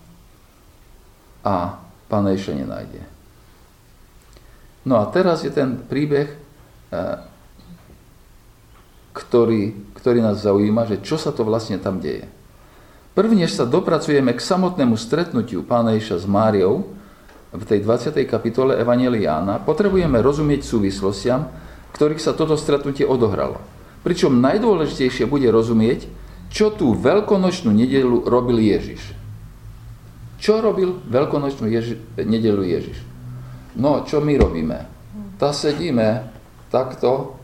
a 1.44 1.84
pána 2.08 2.32
Ježiša 2.32 2.54
nenájde. 2.56 3.02
No 4.88 5.04
a 5.04 5.06
teraz 5.12 5.44
je 5.44 5.52
ten 5.52 5.76
príbeh, 5.76 6.32
eh, 6.32 7.20
ktorý, 9.12 9.76
ktorý 10.00 10.20
nás 10.24 10.40
zaujíma, 10.40 10.88
že 10.88 11.04
čo 11.04 11.20
sa 11.20 11.36
to 11.36 11.44
vlastne 11.44 11.76
tam 11.76 12.00
deje. 12.00 12.28
Prvnež 13.16 13.52
sa 13.56 13.64
dopracujeme 13.64 14.36
k 14.36 14.44
samotnému 14.44 15.00
stretnutiu 15.00 15.64
pána 15.64 15.96
Ježiša 15.96 16.24
s 16.24 16.26
Máriou 16.28 16.96
v 17.56 17.64
tej 17.64 17.80
20. 17.80 18.28
kapitole 18.28 18.76
Evangelia 18.76 19.32
Jána, 19.32 19.64
potrebujeme 19.64 20.20
rozumieť 20.20 20.68
súvislostiam, 20.68 21.48
ktorých 21.96 22.20
sa 22.20 22.36
toto 22.36 22.60
stretnutie 22.60 23.08
odohralo. 23.08 23.64
Pričom 24.04 24.36
najdôležitejšie 24.44 25.32
bude 25.32 25.48
rozumieť, 25.48 26.12
čo 26.56 26.72
tú 26.72 26.96
veľkonočnú 26.96 27.76
nedelu 27.76 28.24
robil 28.24 28.64
Ježiš. 28.64 29.12
Čo 30.40 30.64
robil 30.64 31.04
veľkonočnú 31.04 31.68
Ježi- 31.68 32.00
nedelu 32.16 32.64
Ježiš? 32.64 33.04
No, 33.76 34.08
čo 34.08 34.24
my 34.24 34.40
robíme? 34.40 34.88
Tá 35.36 35.52
sedíme 35.52 36.32
takto 36.72 37.36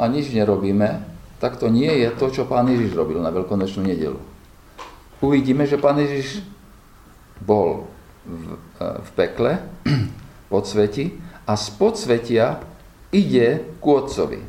a 0.00 0.08
nič 0.08 0.32
nerobíme, 0.32 1.04
tak 1.36 1.60
to 1.60 1.68
nie 1.68 1.92
je 2.00 2.08
to, 2.16 2.32
čo 2.32 2.48
pán 2.48 2.64
Ježiš 2.72 2.96
robil 2.96 3.20
na 3.20 3.28
veľkonočnú 3.28 3.84
nedelu. 3.84 4.16
Uvidíme, 5.20 5.68
že 5.68 5.76
pán 5.76 6.00
Ježiš 6.00 6.40
bol 7.44 7.92
v, 8.24 8.56
v 8.80 9.10
pekle, 9.12 9.60
pod 10.52 10.64
sveti 10.64 11.12
a 11.44 11.60
z 11.60 11.66
podsvetia 11.76 12.56
ide 13.12 13.68
k 13.76 13.84
otcovi. 13.84 14.40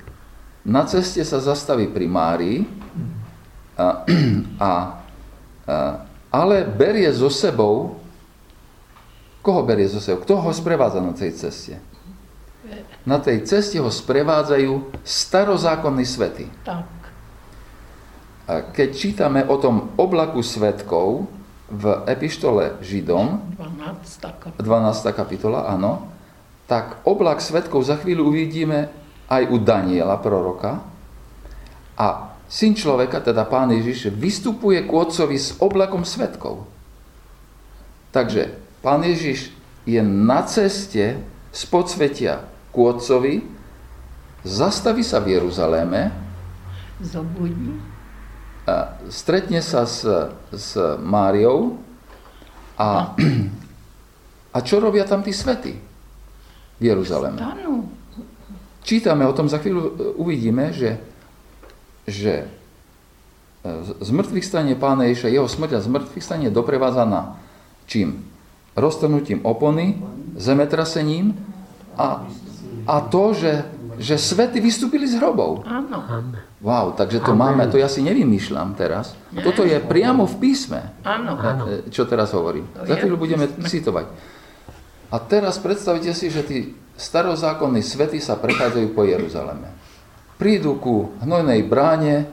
Na 0.64 0.88
ceste 0.88 1.28
sa 1.28 1.44
zastaví 1.44 1.92
pri 1.92 2.08
Márii, 2.08 2.81
a, 3.82 3.88
a, 4.62 4.72
a, 5.66 5.76
ale 6.30 6.64
berie 6.70 7.10
so 7.10 7.34
sebou, 7.34 7.98
koho 9.42 9.66
berie 9.66 9.90
so 9.90 9.98
sebou? 9.98 10.22
Kto 10.22 10.38
ho 10.38 10.52
sprevádza 10.54 11.02
na 11.02 11.18
tej 11.18 11.34
ceste? 11.34 11.82
Na 13.02 13.18
tej 13.18 13.42
ceste 13.50 13.82
ho 13.82 13.90
sprevádzajú 13.90 15.02
starozákonní 15.02 16.06
svety. 16.06 16.46
Tak. 16.62 16.88
A 18.46 18.54
keď 18.70 18.90
čítame 18.94 19.42
o 19.48 19.58
tom 19.58 19.98
oblaku 19.98 20.46
svetkov 20.46 21.26
v 21.72 22.04
epištole 22.06 22.78
Židom, 22.84 23.58
12. 23.58 24.22
kapitola. 24.38 24.92
12. 24.94 25.18
kapitola, 25.18 25.60
áno, 25.72 26.12
tak 26.70 27.04
oblak 27.08 27.42
svetkov 27.42 27.84
za 27.84 27.98
chvíľu 28.00 28.32
uvidíme 28.32 28.92
aj 29.32 29.44
u 29.50 29.58
Daniela, 29.60 30.20
proroka. 30.20 30.84
A 31.96 32.31
syn 32.52 32.76
človeka, 32.76 33.24
teda 33.24 33.48
pán 33.48 33.72
Ježiš, 33.72 34.12
vystupuje 34.12 34.84
ku 34.84 35.00
otcovi 35.00 35.40
s 35.40 35.56
oblakom 35.64 36.04
svetkov. 36.04 36.68
Takže 38.12 38.60
pán 38.84 39.08
Ježiš 39.08 39.56
je 39.88 40.04
na 40.04 40.44
ceste 40.44 41.24
z 41.56 41.62
podsvetia 41.72 42.44
ku 42.76 42.92
otcovi, 42.92 43.40
zastaví 44.44 45.00
sa 45.00 45.24
v 45.24 45.40
Jeruzaléme, 45.40 46.12
Zobudí. 47.02 47.82
a 48.68 49.00
stretne 49.10 49.64
sa 49.64 49.88
s, 49.88 50.06
s 50.54 50.78
Máriou 51.02 51.82
a, 52.76 53.16
a 54.54 54.58
čo 54.68 54.84
robia 54.84 55.08
tam 55.08 55.24
tí 55.24 55.32
svety 55.32 55.74
v 56.78 56.84
Jeruzaleme? 56.84 57.40
Stanú. 57.40 57.88
Čítame 58.82 59.24
o 59.30 59.34
tom, 59.34 59.46
za 59.50 59.62
chvíľu 59.62 59.82
e, 59.82 59.92
uvidíme, 60.18 60.74
že, 60.74 60.98
že 62.10 62.46
e, 62.46 62.48
z 64.00 64.10
mŕtvych 64.10 64.46
stane 64.46 64.74
pána 64.78 65.10
Ježiša, 65.10 65.34
jeho 65.34 65.50
smrť 65.50 65.78
a 65.78 65.84
z 65.84 65.90
mŕtvych 65.90 66.26
stane 66.26 66.44
je 66.50 66.54
doprevádzaná 66.54 67.42
čím? 67.92 68.24
Roztrhnutím 68.72 69.44
opony, 69.44 70.00
zemetrasením 70.40 71.36
a, 72.00 72.24
a 72.88 72.96
to, 73.04 73.36
že, 73.36 73.68
že 74.00 74.16
svety 74.16 74.64
vystúpili 74.64 75.04
z 75.04 75.20
hrobov. 75.20 75.68
Áno. 75.68 76.00
Amen. 76.08 76.40
Wow, 76.64 76.96
takže 76.96 77.20
to 77.20 77.36
máme, 77.36 77.68
to 77.68 77.76
ja 77.76 77.92
si 77.92 78.00
nevymýšľam 78.00 78.78
teraz. 78.80 79.18
Toto 79.44 79.68
je 79.68 79.76
priamo 79.82 80.24
v 80.24 80.36
písme, 80.40 80.96
Áno. 81.04 81.36
e, 81.68 81.92
čo 81.92 82.08
teraz 82.08 82.32
hovorím. 82.32 82.70
To 82.80 82.88
Za 82.88 82.96
chvíľu 82.96 83.20
budeme 83.20 83.50
citovať. 83.50 84.08
A 85.12 85.20
teraz 85.20 85.60
predstavte 85.60 86.08
si, 86.16 86.32
že 86.32 86.48
tí 86.48 86.72
starozákonní 86.96 87.84
svety 87.84 88.24
sa 88.24 88.40
prechádzajú 88.40 88.96
po 88.96 89.04
Jeruzaleme. 89.04 89.68
Prídu 90.42 90.82
ku 90.82 91.14
hnojnej 91.22 91.62
bráne 91.70 92.26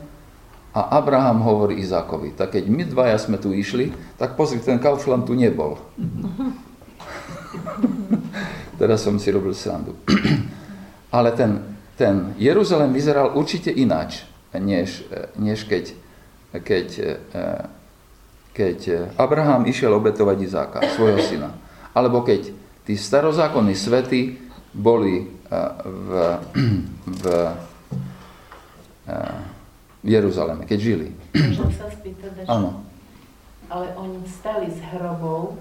a 0.72 0.96
Abraham 0.96 1.44
hovorí 1.44 1.76
Izákovi, 1.84 2.32
tak 2.32 2.56
keď 2.56 2.64
my 2.64 2.88
dvaja 2.88 3.20
sme 3.20 3.36
tu 3.36 3.52
išli, 3.52 3.92
tak 4.16 4.32
pozri, 4.32 4.64
ten 4.64 4.80
Kaufland 4.80 5.28
tu 5.28 5.36
nebol. 5.36 5.76
Teraz 8.80 9.04
som 9.04 9.20
si 9.20 9.28
robil 9.28 9.52
srandu. 9.52 9.92
Ale 11.16 11.36
ten, 11.36 11.60
ten 12.00 12.32
Jeruzalém 12.40 12.96
vyzeral 12.96 13.36
určite 13.36 13.76
ináč, 13.76 14.24
než, 14.56 15.04
než 15.36 15.68
keď, 15.68 15.92
keď, 16.64 16.88
keď 18.56 18.78
Abraham 19.20 19.68
išiel 19.68 19.92
obetovať 19.92 20.36
Izáka, 20.40 20.80
svojho 20.96 21.20
syna. 21.20 21.52
Alebo 21.92 22.24
keď 22.24 22.56
tí 22.88 22.96
starozákonní 22.96 23.76
svety 23.76 24.40
boli 24.72 25.28
v, 25.52 26.08
v, 27.20 27.24
v 27.52 27.77
Jeruzaleme, 30.04 30.62
keď 30.64 30.78
žili. 30.78 31.08
Môžem 31.34 31.72
sa 31.74 31.90
spýtať, 31.90 32.46
Áno. 32.46 32.86
ale 33.66 33.90
oni 33.98 34.22
vstali 34.22 34.70
z 34.70 34.78
hrobov, 34.94 35.58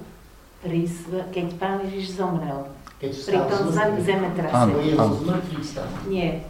pri, 0.61 0.85
keď 1.33 1.47
pán 1.57 1.77
Ježiš 1.89 2.21
zomrel. 2.21 2.69
Keď 2.97 3.11
Pri 3.13 3.39
tom 3.45 3.63
zemetrasení. 4.01 4.97
Stan. 5.61 5.89
Nie. 6.09 6.41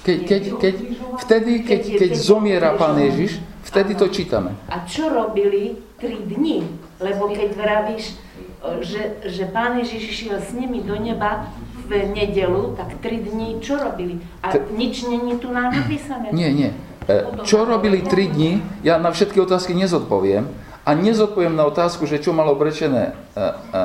Keď, 0.00 0.18
keď, 0.24 0.42
keď, 0.56 0.74
vtedy, 1.20 1.52
keď, 1.60 1.80
keď 2.00 2.10
zomiera 2.16 2.72
Pán 2.80 2.96
Ježiš, 2.96 3.36
vtedy 3.68 3.92
to 3.92 4.08
čítame. 4.08 4.56
A 4.72 4.88
čo 4.88 5.12
robili 5.12 5.76
tri 6.00 6.16
dni? 6.24 6.64
Lebo 7.04 7.28
keď 7.28 7.52
vravíš, 7.52 8.16
o, 8.64 8.80
že, 8.80 9.20
že 9.28 9.44
pán 9.52 9.76
Ježiš 9.76 10.02
išiel 10.08 10.40
s 10.40 10.56
nimi 10.56 10.80
do 10.80 10.96
neba 10.96 11.52
v 11.90 12.14
nedelu, 12.14 12.78
tak 12.78 13.02
tri 13.02 13.18
dni 13.18 13.58
čo 13.58 13.74
robili? 13.74 14.22
A 14.46 14.54
T- 14.54 14.62
nič 14.78 15.10
není 15.10 15.34
tu 15.42 15.50
nám 15.50 15.74
napísané. 15.74 16.30
Nie, 16.30 16.54
nie. 16.54 16.70
E, 17.10 17.42
Čo 17.42 17.66
robili 17.66 18.06
tri 18.06 18.30
dni, 18.30 18.62
ja 18.86 19.02
na 19.02 19.10
všetky 19.10 19.42
otázky 19.42 19.74
nezodpoviem. 19.74 20.46
A 20.86 20.94
nezodpoviem 20.94 21.58
na 21.58 21.66
otázku, 21.66 22.06
že 22.06 22.22
čo 22.22 22.30
malo 22.30 22.54
obrečené 22.54 23.10
e, 23.34 23.42
e, 23.74 23.82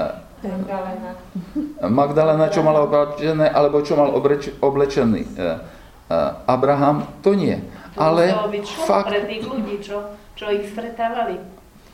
Magdalena, 1.81 2.53
čo 2.53 2.61
mala 2.61 2.85
oblečené, 2.85 3.49
alebo 3.49 3.81
čo 3.81 3.97
mal 3.97 4.13
obreč, 4.13 4.53
oblečený 4.61 5.25
Abraham, 6.45 7.01
to 7.25 7.33
nie. 7.33 7.57
To 7.97 7.99
Ale 8.05 8.29
šok 8.61 8.85
fakt, 8.85 9.09
pre 9.09 9.25
tých 9.25 9.41
ľudí, 9.41 9.75
čo, 9.81 10.13
čo 10.37 10.53
ich 10.53 10.69
stretávali. 10.69 11.41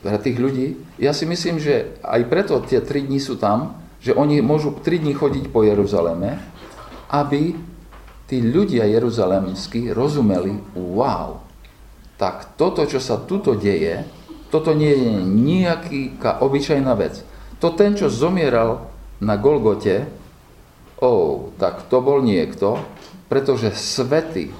pre 0.03 0.17
tých 0.19 0.35
ľudí, 0.35 0.67
ja 0.99 1.15
si 1.15 1.23
myslím, 1.23 1.63
že 1.63 1.95
aj 2.03 2.21
preto 2.27 2.59
tie 2.65 2.83
tri 2.83 3.07
dni 3.07 3.23
sú 3.23 3.39
tam, 3.39 3.79
že 4.01 4.17
oni 4.17 4.41
môžu 4.41 4.73
tri 4.81 4.97
dni 4.97 5.13
chodiť 5.13 5.53
po 5.53 5.61
Jeruzaleme, 5.61 6.41
aby 7.13 7.53
tí 8.25 8.41
ľudia 8.41 8.89
jeruzalemskí 8.89 9.93
rozumeli, 9.93 10.57
wow, 10.73 11.43
tak 12.17 12.57
toto, 12.57 12.85
čo 12.89 12.97
sa 12.97 13.21
tuto 13.21 13.53
deje, 13.53 14.05
toto 14.49 14.73
nie 14.73 14.91
je 14.91 15.11
nejaká 15.21 16.41
obyčajná 16.41 16.93
vec. 16.97 17.21
To 17.61 17.71
ten, 17.77 17.93
čo 17.93 18.09
zomieral 18.09 18.89
na 19.21 19.37
Golgote, 19.37 20.09
oh, 20.97 21.53
tak 21.61 21.85
to 21.87 22.01
bol 22.01 22.25
niekto, 22.25 22.81
pretože 23.29 23.71
svety, 23.73 24.51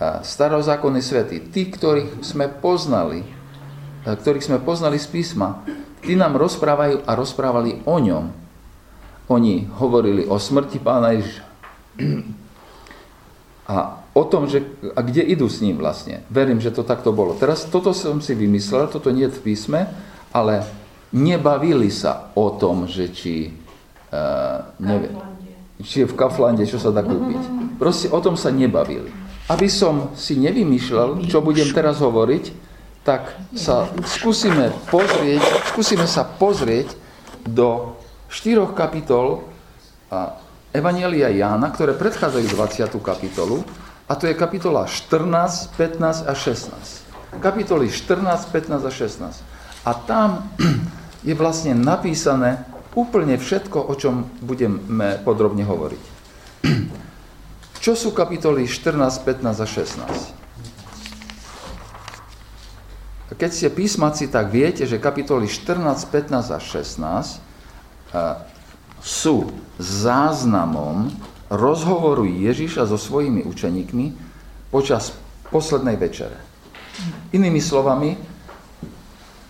starozákonní 0.00 1.04
svety, 1.04 1.52
tí, 1.52 1.68
ktorých 1.68 2.24
sme 2.24 2.48
poznali, 2.48 3.22
ktorých 4.08 4.46
sme 4.46 4.58
poznali 4.64 4.96
z 4.96 5.06
písma, 5.12 5.60
tí 6.00 6.16
nám 6.16 6.40
rozprávajú 6.40 7.04
a 7.04 7.12
rozprávali 7.12 7.84
o 7.84 7.96
ňom. 8.00 8.24
Oni 9.30 9.62
hovorili 9.78 10.26
o 10.26 10.36
smrti 10.42 10.82
pána 10.82 11.14
Ježiša. 11.14 11.44
A 13.70 14.02
o 14.18 14.26
tom, 14.26 14.50
že, 14.50 14.66
a 14.98 15.00
kde 15.06 15.22
idú 15.22 15.46
s 15.46 15.62
ním 15.62 15.78
vlastne. 15.78 16.26
Verím, 16.26 16.58
že 16.58 16.74
to 16.74 16.82
takto 16.82 17.14
bolo. 17.14 17.38
Teraz 17.38 17.70
toto 17.70 17.94
som 17.94 18.18
si 18.18 18.34
vymyslel, 18.34 18.90
toto 18.90 19.14
nie 19.14 19.30
je 19.30 19.38
v 19.38 19.54
písme, 19.54 19.86
ale 20.34 20.66
nebavili 21.14 21.86
sa 21.94 22.34
o 22.34 22.58
tom, 22.58 22.90
že 22.90 23.14
či, 23.14 23.54
uh, 24.10 24.74
neviem, 24.82 25.14
či 25.86 26.02
je 26.02 26.10
v 26.10 26.18
Kaflande, 26.18 26.66
čo 26.66 26.82
sa 26.82 26.90
dá 26.90 27.06
kúpiť. 27.06 27.78
Proste 27.78 28.10
o 28.10 28.18
tom 28.18 28.34
sa 28.34 28.50
nebavili. 28.50 29.14
Aby 29.46 29.70
som 29.70 30.10
si 30.18 30.34
nevymýšľal, 30.42 31.30
čo 31.30 31.38
budem 31.38 31.70
teraz 31.70 32.02
hovoriť, 32.02 32.44
tak 33.06 33.38
sa 33.54 33.86
skúsime 34.02 34.74
pozrieť, 34.90 35.42
skúsime 35.70 36.10
sa 36.10 36.26
pozrieť 36.26 36.98
do 37.46 37.96
štyroch 38.30 38.78
kapitol 38.78 39.50
Evanielia 40.70 41.34
Jána, 41.34 41.74
ktoré 41.74 41.98
predchádzajú 41.98 42.46
20. 42.54 42.94
kapitolu, 43.02 43.66
a 44.06 44.14
to 44.14 44.30
je 44.30 44.34
kapitola 44.34 44.86
14, 44.86 45.74
15 45.74 46.26
a 46.26 46.34
16. 46.34 47.06
Kapitoly 47.42 47.90
14, 47.90 48.50
15 48.50 48.86
a 48.86 48.90
16. 48.90 49.42
A 49.86 49.94
tam 49.94 50.50
je 51.26 51.34
vlastne 51.34 51.74
napísané 51.74 52.64
úplne 52.94 53.38
všetko, 53.38 53.86
o 53.86 53.94
čom 53.94 54.26
budeme 54.42 55.18
podrobne 55.22 55.62
hovoriť. 55.62 56.02
Čo 57.84 57.94
sú 57.94 58.10
kapitoly 58.10 58.66
14, 58.66 59.22
15 59.26 59.62
a 59.62 59.66
16? 59.66 60.34
Keď 63.30 63.50
ste 63.56 63.70
písmaci, 63.72 64.28
tak 64.28 64.52
viete, 64.52 64.84
že 64.84 65.00
kapitoly 65.00 65.46
14, 65.46 66.10
15 66.12 66.50
a 66.50 66.58
16 66.58 67.49
sú 69.00 69.48
záznamom 69.80 71.10
rozhovoru 71.50 72.26
Ježiša 72.26 72.86
so 72.86 72.98
svojimi 72.98 73.42
učeníkmi 73.46 74.06
počas 74.70 75.14
poslednej 75.50 75.98
večere. 75.98 76.38
Inými 77.34 77.58
slovami, 77.58 78.14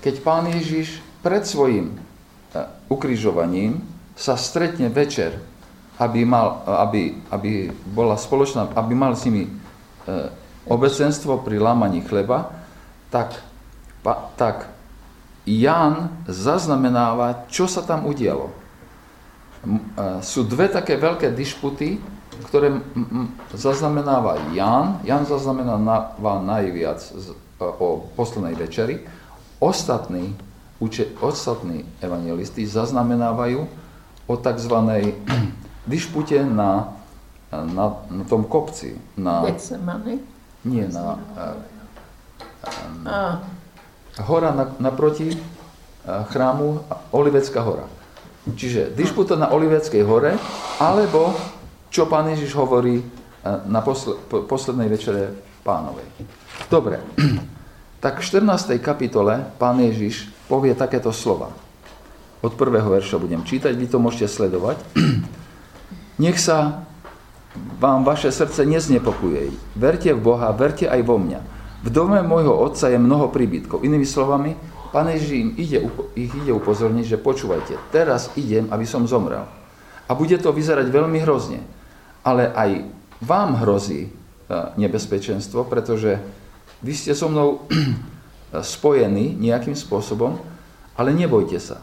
keď 0.00 0.14
pán 0.24 0.48
Ježiš 0.48 1.02
pred 1.20 1.44
svojim 1.44 1.98
ukrižovaním 2.88 3.84
sa 4.16 4.36
stretne 4.36 4.88
večer, 4.88 5.36
aby, 6.00 6.24
mal, 6.24 6.64
aby, 6.88 7.20
aby 7.28 7.68
bola 7.92 8.16
spoločná, 8.16 8.72
aby 8.72 8.96
mal 8.96 9.12
s 9.12 9.28
nimi 9.28 9.52
obecenstvo 10.64 11.44
pri 11.44 11.60
lámaní 11.60 12.00
chleba, 12.00 12.48
tak, 13.12 13.36
pa, 14.00 14.32
tak 14.40 14.72
Ján 15.48 16.24
zaznamenáva, 16.28 17.48
čo 17.48 17.64
sa 17.64 17.80
tam 17.80 18.04
udialo 18.04 18.60
sú 20.24 20.48
dve 20.48 20.72
také 20.72 20.96
veľké 20.96 21.36
dišputy, 21.36 22.00
ktoré 22.48 22.80
zaznamenáva 23.52 24.40
Jan. 24.56 25.04
Jan 25.04 25.28
zaznamenáva 25.28 26.40
najviac 26.40 27.04
o 27.60 28.08
poslednej 28.16 28.56
večeri. 28.56 29.04
Ostatní, 29.60 30.32
uče, 30.80 31.20
ostatní 31.20 31.84
evangelisti 32.00 32.64
zaznamenávajú 32.64 33.60
o 34.24 34.34
tzv. 34.40 34.76
dišpute 35.92 36.40
na, 36.40 36.96
na, 37.52 38.00
na 38.08 38.24
tom 38.24 38.48
kopci. 38.48 38.96
Na, 39.20 39.44
Getsemane? 39.44 40.24
nie, 40.64 40.88
na, 40.88 41.20
A, 43.04 43.40
hora 44.18 44.50
na, 44.50 44.64
naproti 44.80 45.36
chrámu 46.04 46.82
Olivecká 47.12 47.62
hora. 47.62 47.86
Čiže 48.48 48.96
dišputa 48.96 49.36
na 49.36 49.52
Oliveckej 49.52 50.00
hore, 50.00 50.32
alebo 50.80 51.36
čo 51.92 52.08
pán 52.08 52.32
Ježiš 52.32 52.56
hovorí 52.56 53.04
na 53.68 53.84
posle, 53.84 54.16
po, 54.16 54.48
poslednej 54.48 54.88
večere 54.88 55.36
pánovej. 55.60 56.08
Dobre, 56.72 57.04
tak 58.04 58.24
v 58.24 58.40
14. 58.40 58.80
kapitole 58.80 59.44
pán 59.60 59.76
Ježiš 59.76 60.32
povie 60.48 60.72
takéto 60.72 61.12
slova. 61.12 61.52
Od 62.40 62.52
prvého 62.56 62.88
verša 62.88 63.20
budem 63.20 63.44
čítať, 63.44 63.76
vy 63.76 63.86
to 63.92 64.00
môžete 64.00 64.32
sledovať. 64.32 64.80
Nech 66.24 66.40
sa 66.40 66.88
vám 67.76 68.08
vaše 68.08 68.32
srdce 68.32 68.64
neznepokuje. 68.64 69.52
Verte 69.76 70.16
v 70.16 70.20
Boha, 70.20 70.48
verte 70.56 70.88
aj 70.88 71.00
vo 71.04 71.20
mňa. 71.20 71.59
V 71.80 71.88
dome 71.88 72.20
môjho 72.20 72.52
otca 72.52 72.92
je 72.92 73.00
mnoho 73.00 73.32
príbytkov. 73.32 73.84
Inými 73.84 74.04
slovami, 74.04 74.52
Pán 74.90 75.06
Ježiš 75.06 75.54
ide, 75.54 75.86
ich 76.18 76.32
ide 76.34 76.50
upozorniť, 76.50 77.14
že 77.14 77.22
počúvajte, 77.22 77.78
teraz 77.94 78.34
idem, 78.34 78.66
aby 78.74 78.82
som 78.82 79.06
zomrel. 79.06 79.46
A 80.10 80.18
bude 80.18 80.34
to 80.42 80.50
vyzerať 80.50 80.90
veľmi 80.90 81.22
hrozne. 81.22 81.62
Ale 82.26 82.50
aj 82.50 82.90
vám 83.22 83.62
hrozí 83.62 84.10
nebezpečenstvo, 84.50 85.62
pretože 85.70 86.18
vy 86.82 86.90
ste 86.90 87.14
so 87.14 87.30
mnou 87.30 87.70
spojení 88.74 89.38
nejakým 89.38 89.78
spôsobom, 89.78 90.42
ale 90.98 91.14
nebojte 91.14 91.62
sa. 91.62 91.78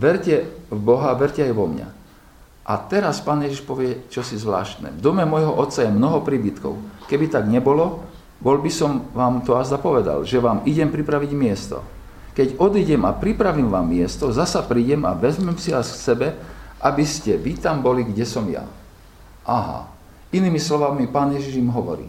Verte 0.00 0.48
v 0.72 0.80
Boha, 0.80 1.12
verte 1.12 1.44
aj 1.44 1.52
vo 1.52 1.68
mňa. 1.68 1.88
A 2.64 2.72
teraz 2.88 3.20
pán 3.20 3.44
Ježiš 3.44 3.68
povie 3.68 4.00
čosi 4.08 4.40
zvláštne. 4.40 4.96
V 4.96 5.04
dome 5.04 5.28
môjho 5.28 5.52
otca 5.52 5.84
je 5.84 5.92
mnoho 5.92 6.24
príbytkov. 6.24 6.80
Keby 7.04 7.28
tak 7.28 7.52
nebolo, 7.52 8.00
bol 8.40 8.56
by 8.58 8.72
som 8.72 9.04
vám 9.12 9.44
to 9.44 9.52
azda 9.52 9.76
povedal, 9.76 10.24
že 10.24 10.40
vám 10.40 10.64
idem 10.64 10.88
pripraviť 10.88 11.30
miesto. 11.36 11.84
Keď 12.32 12.56
odídem 12.56 13.04
a 13.04 13.12
pripravím 13.12 13.68
vám 13.68 13.84
miesto, 13.84 14.32
zasa 14.32 14.64
prídem 14.64 15.04
a 15.04 15.12
vezmem 15.12 15.60
si 15.60 15.76
vás 15.76 15.92
k 15.92 16.00
sebe, 16.00 16.28
aby 16.80 17.04
ste 17.04 17.36
vy 17.36 17.60
tam 17.60 17.84
boli, 17.84 18.00
kde 18.08 18.24
som 18.24 18.48
ja. 18.48 18.64
Aha. 19.44 19.92
Inými 20.32 20.56
slovami, 20.56 21.04
pán 21.10 21.36
Ježiš 21.36 21.60
im 21.60 21.68
hovorí, 21.68 22.08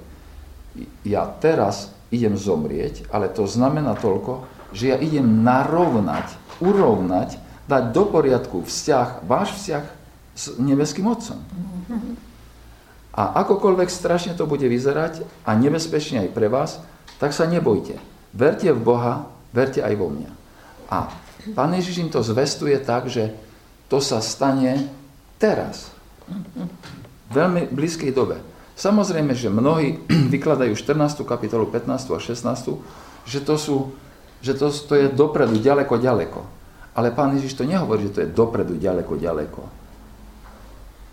ja 1.04 1.28
teraz 1.28 1.92
idem 2.14 2.38
zomrieť, 2.40 3.12
ale 3.12 3.28
to 3.28 3.44
znamená 3.44 3.98
toľko, 4.00 4.48
že 4.72 4.96
ja 4.96 4.98
idem 5.02 5.44
narovnať, 5.44 6.32
urovnať, 6.64 7.36
dať 7.68 7.84
do 7.92 8.04
poriadku 8.08 8.64
vzťah, 8.64 9.28
váš 9.28 9.58
vzťah 9.60 9.84
s 10.32 10.44
nebeským 10.62 11.12
Otcom. 11.12 11.44
A 13.12 13.44
akokoľvek 13.44 13.92
strašne 13.92 14.34
to 14.40 14.48
bude 14.48 14.64
vyzerať 14.64 15.28
a 15.44 15.52
nebezpečne 15.56 16.28
aj 16.28 16.30
pre 16.32 16.48
vás, 16.48 16.80
tak 17.20 17.36
sa 17.36 17.44
nebojte. 17.44 18.00
Verte 18.32 18.72
v 18.72 18.80
Boha, 18.80 19.28
verte 19.52 19.84
aj 19.84 19.94
vo 20.00 20.08
mňa. 20.08 20.32
A 20.88 21.12
Pán 21.50 21.74
Ježiš 21.74 22.06
im 22.06 22.10
to 22.14 22.22
zvestuje 22.22 22.78
tak, 22.78 23.10
že 23.10 23.34
to 23.90 23.98
sa 23.98 24.22
stane 24.22 24.94
teraz. 25.42 25.90
V 26.30 27.34
veľmi 27.34 27.74
blízkej 27.74 28.14
dobe. 28.14 28.38
Samozrejme, 28.78 29.34
že 29.34 29.50
mnohí 29.50 29.98
vykladajú 30.34 30.78
14. 30.78 31.26
kapitolu, 31.26 31.66
15. 31.66 32.14
a 32.14 32.20
16. 32.22 33.26
že 33.26 33.40
to, 33.42 33.56
sú, 33.58 33.78
že 34.46 34.54
to, 34.54 34.70
to 34.70 34.94
je 34.94 35.08
dopredu, 35.10 35.58
ďaleko, 35.58 35.98
ďaleko. 35.98 36.42
Ale 36.94 37.10
pán 37.10 37.34
Ježiš 37.34 37.58
to 37.58 37.64
nehovorí, 37.66 38.06
že 38.12 38.14
to 38.14 38.22
je 38.28 38.30
dopredu, 38.30 38.78
ďaleko, 38.78 39.18
ďaleko. 39.18 39.81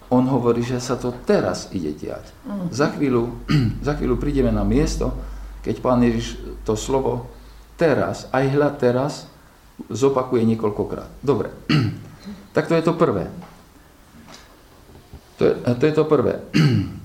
On 0.09 0.25
hovorí, 0.25 0.65
že 0.65 0.81
sa 0.81 0.97
to 0.97 1.13
teraz 1.29 1.69
ide 1.77 1.93
diať. 1.93 2.33
Za 2.73 2.97
chvíľu, 2.97 3.29
za 3.87 3.93
chvíľu 3.97 4.17
prídeme 4.17 4.49
na 4.49 4.65
miesto, 4.65 5.13
keď 5.61 5.85
pán 5.85 6.01
Ježiš 6.01 6.41
to 6.65 6.77
slovo 6.77 7.29
teraz, 7.77 8.25
aj 8.33 8.45
hľad 8.49 8.75
teraz, 8.81 9.29
zopakuje 9.93 10.43
niekoľkokrát. 10.49 11.21
Dobre, 11.21 11.53
tak 12.57 12.67
to 12.67 12.75
je 12.75 12.83
to 12.83 12.97
prvé. 12.97 13.29
To 15.39 15.43
je 15.47 15.55
to, 15.55 15.85
je 15.87 15.95
to 15.95 16.05
prvé. 16.09 16.35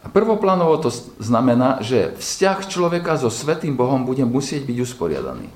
A 0.00 0.08
prvoplánovo 0.08 0.80
to 0.80 0.88
znamená, 1.20 1.84
že 1.84 2.16
vzťah 2.16 2.58
človeka 2.72 3.20
so 3.20 3.28
Svetým 3.28 3.76
Bohom 3.76 4.08
bude 4.08 4.24
musieť 4.24 4.64
byť 4.64 4.78
usporiadaný. 4.80 5.52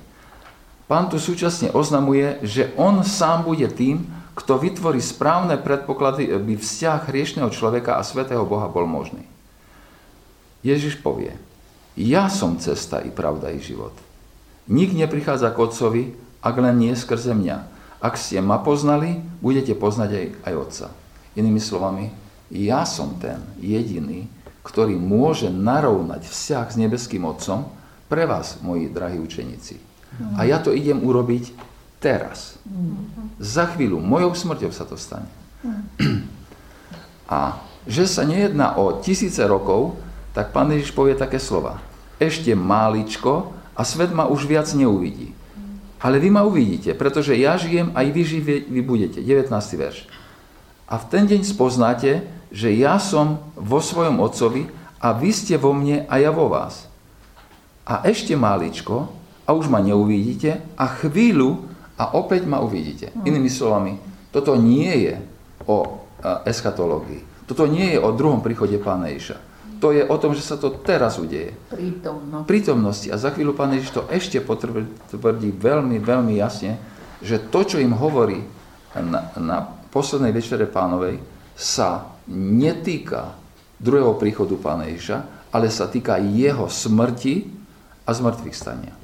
Pán 0.85 1.09
tu 1.09 1.17
súčasne 1.17 1.73
oznamuje, 1.73 2.45
že 2.45 2.69
on 2.77 3.01
sám 3.01 3.41
bude 3.41 3.65
tým, 3.73 4.05
kto 4.35 4.59
vytvorí 4.59 4.99
správne 4.99 5.55
predpoklady, 5.55 6.27
aby 6.27 6.59
vzťah 6.59 7.07
hriešného 7.07 7.49
človeka 7.55 7.95
a 7.95 8.03
Svetého 8.03 8.43
Boha 8.43 8.67
bol 8.67 8.83
možný. 8.83 9.23
Ježiš 10.59 10.99
povie, 10.99 11.31
ja 11.95 12.27
som 12.27 12.59
cesta 12.59 12.99
i 12.99 13.09
pravda 13.09 13.55
i 13.55 13.63
život. 13.63 13.95
Nik 14.67 14.91
neprichádza 14.91 15.55
k 15.55 15.61
Otcovi, 15.61 16.03
ak 16.43 16.55
len 16.59 16.75
nie 16.75 16.91
skrze 16.91 17.31
mňa. 17.31 17.57
Ak 18.03 18.19
ste 18.19 18.43
ma 18.43 18.59
poznali, 18.59 19.23
budete 19.39 19.71
poznať 19.71 20.09
aj, 20.11 20.25
aj 20.43 20.53
Otca. 20.59 20.87
Inými 21.39 21.63
slovami, 21.63 22.11
ja 22.51 22.83
som 22.83 23.15
ten 23.17 23.39
jediný, 23.63 24.27
ktorý 24.67 24.99
môže 24.99 25.47
narovnať 25.47 26.27
vzťah 26.27 26.65
s 26.67 26.75
nebeským 26.75 27.23
Otcom 27.23 27.71
pre 28.11 28.27
vás, 28.27 28.59
moji 28.59 28.91
drahí 28.91 29.21
učeníci. 29.21 29.79
A 30.35 30.47
ja 30.47 30.59
to 30.59 30.75
idem 30.75 31.03
urobiť 31.03 31.74
teraz. 31.99 32.59
Za 33.39 33.69
chvíľu, 33.73 33.99
mojou 33.99 34.35
smrťou 34.35 34.71
sa 34.71 34.85
to 34.85 34.95
stane. 34.99 35.29
A 37.25 37.59
že 37.85 38.09
sa 38.09 38.25
nejedná 38.25 38.77
o 38.77 39.01
tisíce 39.01 39.41
rokov, 39.45 39.97
tak 40.33 40.51
pán 40.51 40.69
Ježiš 40.73 40.93
povie 40.93 41.13
také 41.17 41.37
slova. 41.37 41.81
Ešte 42.17 42.53
máličko 42.53 43.53
a 43.75 43.81
svet 43.85 44.11
ma 44.11 44.25
už 44.25 44.45
viac 44.49 44.67
neuvidí. 44.73 45.33
Ale 46.01 46.21
vy 46.21 46.29
ma 46.29 46.45
uvidíte, 46.45 46.93
pretože 46.93 47.33
ja 47.33 47.57
žijem, 47.57 47.89
aj 47.95 48.07
vy 48.13 48.21
živie, 48.21 48.57
vy 48.67 48.81
budete. 48.85 49.19
19. 49.25 49.49
verš. 49.79 50.05
A 50.85 51.01
v 51.01 51.05
ten 51.09 51.25
deň 51.25 51.41
spoznáte, 51.41 52.21
že 52.53 52.69
ja 52.77 53.01
som 53.01 53.41
vo 53.57 53.81
svojom 53.81 54.21
otcovi 54.21 54.69
a 55.01 55.17
vy 55.17 55.33
ste 55.33 55.57
vo 55.57 55.73
mne 55.73 56.05
a 56.05 56.21
ja 56.21 56.29
vo 56.29 56.45
vás. 56.45 56.85
A 57.85 58.05
ešte 58.05 58.37
máličko 58.37 59.09
a 59.45 59.49
už 59.53 59.69
ma 59.69 59.81
neuvidíte 59.81 60.61
a 60.77 60.85
chvíľu 60.89 61.65
a 61.95 62.15
opäť 62.19 62.43
ma 62.43 62.59
uvidíte. 62.59 63.15
Inými 63.23 63.47
slovami, 63.47 63.95
toto 64.31 64.59
nie 64.59 64.91
je 65.07 65.15
o 65.67 66.03
eschatológii. 66.43 67.47
Toto 67.47 67.69
nie 67.69 67.95
je 67.95 67.99
o 68.01 68.11
druhom 68.11 68.41
príchode 68.41 68.75
Pána 68.81 69.13
Ježiša. 69.13 69.37
To 69.83 69.91
je 69.91 70.01
o 70.01 70.15
tom, 70.17 70.33
že 70.33 70.41
sa 70.41 70.55
to 70.57 70.71
teraz 70.81 71.19
udeje. 71.21 71.53
Prítomnosť. 71.69 72.47
Prítomnosti. 72.47 73.07
A 73.11 73.19
za 73.21 73.29
chvíľu 73.29 73.53
Pán 73.53 73.75
Ježiš 73.75 73.91
to 73.93 74.03
ešte 74.09 74.41
potvrdí 74.41 75.51
veľmi, 75.51 76.01
veľmi 76.01 76.33
jasne, 76.39 76.79
že 77.21 77.37
to, 77.37 77.61
čo 77.63 77.77
im 77.77 77.93
hovorí 77.93 78.41
na, 78.95 79.29
na 79.35 79.57
poslednej 79.91 80.31
večere 80.31 80.65
pánovej, 80.65 81.19
sa 81.55 82.17
netýka 82.31 83.35
druhého 83.77 84.15
príchodu 84.17 84.55
Pána 84.57 84.89
Ježiša, 84.89 85.51
ale 85.53 85.71
sa 85.71 85.87
týka 85.87 86.19
jeho 86.19 86.67
smrti 86.67 87.47
a 88.03 88.11
zmrtvých 88.11 88.55
stania. 88.55 88.95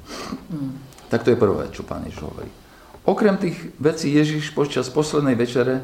Mm. 0.50 0.72
Tak 1.08 1.24
to 1.24 1.32
je 1.32 1.38
prvé, 1.40 1.68
čo 1.70 1.84
Pán 1.84 2.04
Ježiš 2.04 2.24
hovorí. 2.26 2.61
Okrem 3.02 3.34
tých 3.34 3.58
vecí 3.82 4.14
Ježiš 4.14 4.54
počas 4.54 4.86
poslednej 4.86 5.34
večere 5.34 5.82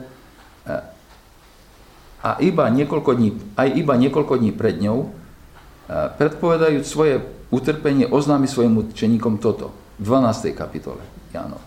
eh, 0.66 0.83
a 2.22 2.38
iba 2.38 2.70
niekoľko 2.70 3.11
dní, 3.14 3.31
aj 3.59 3.68
iba 3.74 3.94
niekoľko 3.98 4.38
dní 4.38 4.54
pred 4.54 4.78
ňou, 4.78 5.11
eh, 5.11 6.09
predpovedajúc 6.14 6.87
svoje 6.87 7.18
utrpenie, 7.50 8.07
oznámi 8.07 8.46
svojim 8.46 8.78
učeníkom 8.87 9.42
toto, 9.42 9.74
v 9.98 10.07
12. 10.07 10.54
kapitole 10.54 11.02
Jánov. 11.35 11.59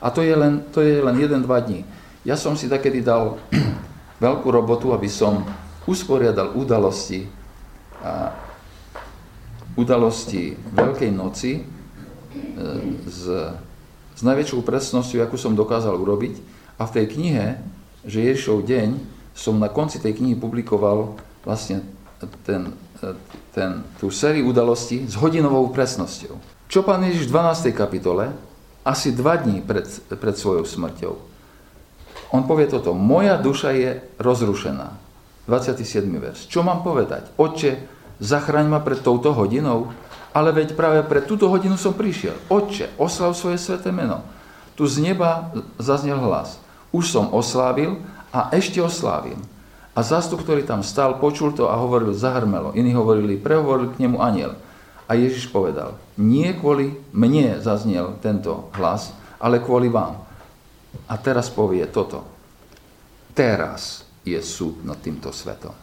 A 0.00 0.08
to 0.14 0.22
je 0.22 0.32
len, 0.32 0.62
to 0.70 0.80
je 0.80 1.02
len 1.02 1.18
1-2 1.18 1.44
dní. 1.66 1.82
Ja 2.22 2.38
som 2.38 2.54
si 2.54 2.70
takedy 2.70 3.02
dal 3.02 3.42
veľkú 4.24 4.46
robotu, 4.46 4.94
aby 4.94 5.10
som 5.10 5.42
usporiadal 5.90 6.54
udalosti, 6.54 7.26
a 8.00 8.32
udalosti 9.76 10.56
Veľkej 10.56 11.10
noci 11.12 11.60
e, 11.60 11.62
s, 14.20 14.28
najväčšou 14.28 14.60
presnosťou, 14.60 15.24
akú 15.24 15.40
som 15.40 15.56
dokázal 15.56 15.96
urobiť. 15.96 16.36
A 16.76 16.84
v 16.84 16.92
tej 16.92 17.06
knihe, 17.16 17.56
že 18.04 18.20
Ježišov 18.20 18.68
deň, 18.68 19.00
som 19.32 19.56
na 19.56 19.72
konci 19.72 19.96
tej 19.96 20.20
knihy 20.20 20.36
publikoval 20.36 21.16
vlastne 21.40 21.80
ten, 22.44 22.76
ten, 23.56 23.70
tú 23.96 24.12
sériu 24.12 24.52
udalostí 24.52 25.08
s 25.08 25.16
hodinovou 25.16 25.72
presnosťou. 25.72 26.36
Čo 26.68 26.84
pán 26.84 27.00
Ježiš 27.08 27.32
v 27.32 27.40
12. 27.40 27.72
kapitole, 27.72 28.36
asi 28.84 29.16
dva 29.16 29.40
dní 29.40 29.64
pred, 29.64 29.88
pred 30.12 30.36
svojou 30.36 30.68
smrťou, 30.68 31.14
on 32.30 32.46
povie 32.46 32.70
toto, 32.70 32.94
moja 32.94 33.34
duša 33.40 33.74
je 33.74 33.90
rozrušená. 34.20 34.94
27. 35.50 36.06
verš. 36.06 36.46
Čo 36.46 36.62
mám 36.62 36.86
povedať? 36.86 37.26
Oče, 37.34 37.82
zachraň 38.22 38.70
ma 38.70 38.78
pred 38.78 39.02
touto 39.02 39.34
hodinou, 39.34 39.90
ale 40.30 40.54
veď 40.54 40.78
práve 40.78 41.02
pred 41.06 41.26
túto 41.26 41.50
hodinu 41.50 41.74
som 41.74 41.94
prišiel. 41.94 42.38
Oče, 42.46 42.94
oslav 42.94 43.34
svoje 43.34 43.58
sveté 43.58 43.90
meno. 43.90 44.22
Tu 44.78 44.86
z 44.86 45.02
neba 45.02 45.50
zaznel 45.76 46.22
hlas. 46.22 46.62
Už 46.94 47.10
som 47.10 47.34
oslávil 47.34 47.98
a 48.30 48.50
ešte 48.54 48.78
oslávim. 48.78 49.38
A 49.90 50.06
zástup, 50.06 50.46
ktorý 50.46 50.62
tam 50.62 50.86
stal, 50.86 51.18
počul 51.18 51.50
to 51.50 51.66
a 51.66 51.74
hovoril, 51.74 52.14
zahrmelo. 52.14 52.70
Iní 52.78 52.94
hovorili, 52.94 53.34
prehovoril 53.34 53.90
k 53.90 54.06
nemu 54.06 54.22
aniel. 54.22 54.54
A 55.10 55.18
Ježiš 55.18 55.50
povedal, 55.50 55.98
nie 56.14 56.54
kvôli 56.54 56.94
mne 57.10 57.58
zaznel 57.58 58.14
tento 58.22 58.70
hlas, 58.78 59.10
ale 59.42 59.58
kvôli 59.58 59.90
vám. 59.90 60.22
A 61.10 61.14
teraz 61.18 61.50
povie 61.50 61.82
toto. 61.90 62.22
Teraz 63.34 64.06
je 64.22 64.38
súd 64.38 64.86
nad 64.86 65.02
týmto 65.02 65.34
svetom. 65.34 65.74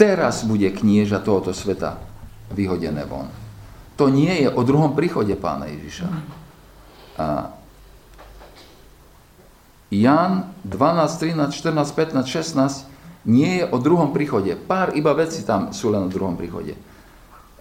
Teraz 0.00 0.48
bude 0.48 0.72
knieža 0.72 1.20
tohoto 1.20 1.52
sveta 1.52 2.11
vyhodené 2.50 3.06
von. 3.06 3.30
To 4.00 4.10
nie 4.10 4.42
je 4.42 4.48
o 4.50 4.62
druhom 4.66 4.96
príchode 4.98 5.36
pána 5.38 5.70
Ježiša. 5.70 6.08
A 7.20 7.26
Jan 9.92 10.48
12, 10.64 11.36
13, 11.36 11.52
14, 11.52 11.92
15, 12.16 12.24
16 12.24 13.28
nie 13.28 13.62
je 13.62 13.64
o 13.68 13.76
druhom 13.78 14.10
príchode. 14.10 14.56
Pár 14.56 14.96
iba 14.96 15.12
veci 15.12 15.44
tam 15.44 15.70
sú 15.76 15.92
len 15.92 16.08
o 16.08 16.10
druhom 16.10 16.34
príchode. 16.34 16.74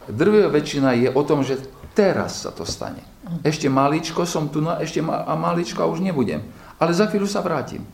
Drvivá 0.07 0.49
väčšina 0.49 0.97
je 0.97 1.09
o 1.11 1.21
tom, 1.21 1.45
že 1.45 1.61
teraz 1.93 2.47
sa 2.47 2.55
to 2.55 2.65
stane. 2.65 3.03
Ešte 3.45 3.69
maličko 3.69 4.25
som 4.25 4.49
tu, 4.49 4.63
no 4.63 4.73
ešte 4.79 5.03
ma, 5.03 5.27
a 5.27 5.37
maličko 5.37 5.83
a 5.83 5.91
už 5.91 6.01
nebudem. 6.01 6.41
Ale 6.81 6.95
za 6.95 7.05
chvíľu 7.05 7.29
sa 7.29 7.45
vrátim. 7.45 7.85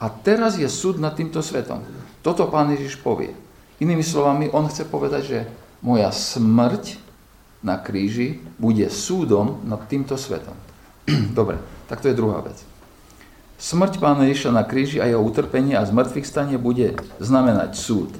A 0.00 0.08
teraz 0.08 0.56
je 0.56 0.66
súd 0.66 0.96
nad 0.96 1.12
týmto 1.12 1.44
svetom. 1.44 1.84
Toto 2.24 2.48
pán 2.48 2.72
Ježiš 2.72 2.98
povie. 2.98 3.36
Inými 3.82 4.02
slovami, 4.02 4.50
on 4.54 4.70
chce 4.70 4.86
povedať, 4.88 5.22
že 5.26 5.38
moja 5.82 6.08
smrť 6.14 6.96
na 7.62 7.78
kríži 7.78 8.42
bude 8.58 8.86
súdom 8.90 9.62
nad 9.66 9.82
týmto 9.86 10.14
svetom. 10.14 10.54
Dobre, 11.38 11.58
tak 11.90 12.02
to 12.02 12.10
je 12.10 12.18
druhá 12.18 12.42
vec. 12.42 12.58
Smrť 13.62 14.02
pána 14.02 14.26
Ježiša 14.26 14.50
na 14.50 14.66
kríži 14.66 14.98
a 14.98 15.06
jeho 15.06 15.22
utrpenie 15.22 15.78
a 15.78 15.86
zmrtvých 15.86 16.26
stane 16.26 16.58
bude 16.58 16.98
znamenať 17.22 17.78
súd. 17.78 18.10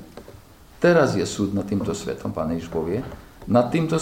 Teraz 0.79 1.19
je 1.19 1.27
súd 1.27 1.55
nad 1.55 1.67
týmto 1.67 1.95
svetom, 1.95 2.31
pán 2.31 2.55
Ježiš 2.55 2.71
povie. 2.71 3.03
Nad 3.51 3.75
týmto 3.75 3.99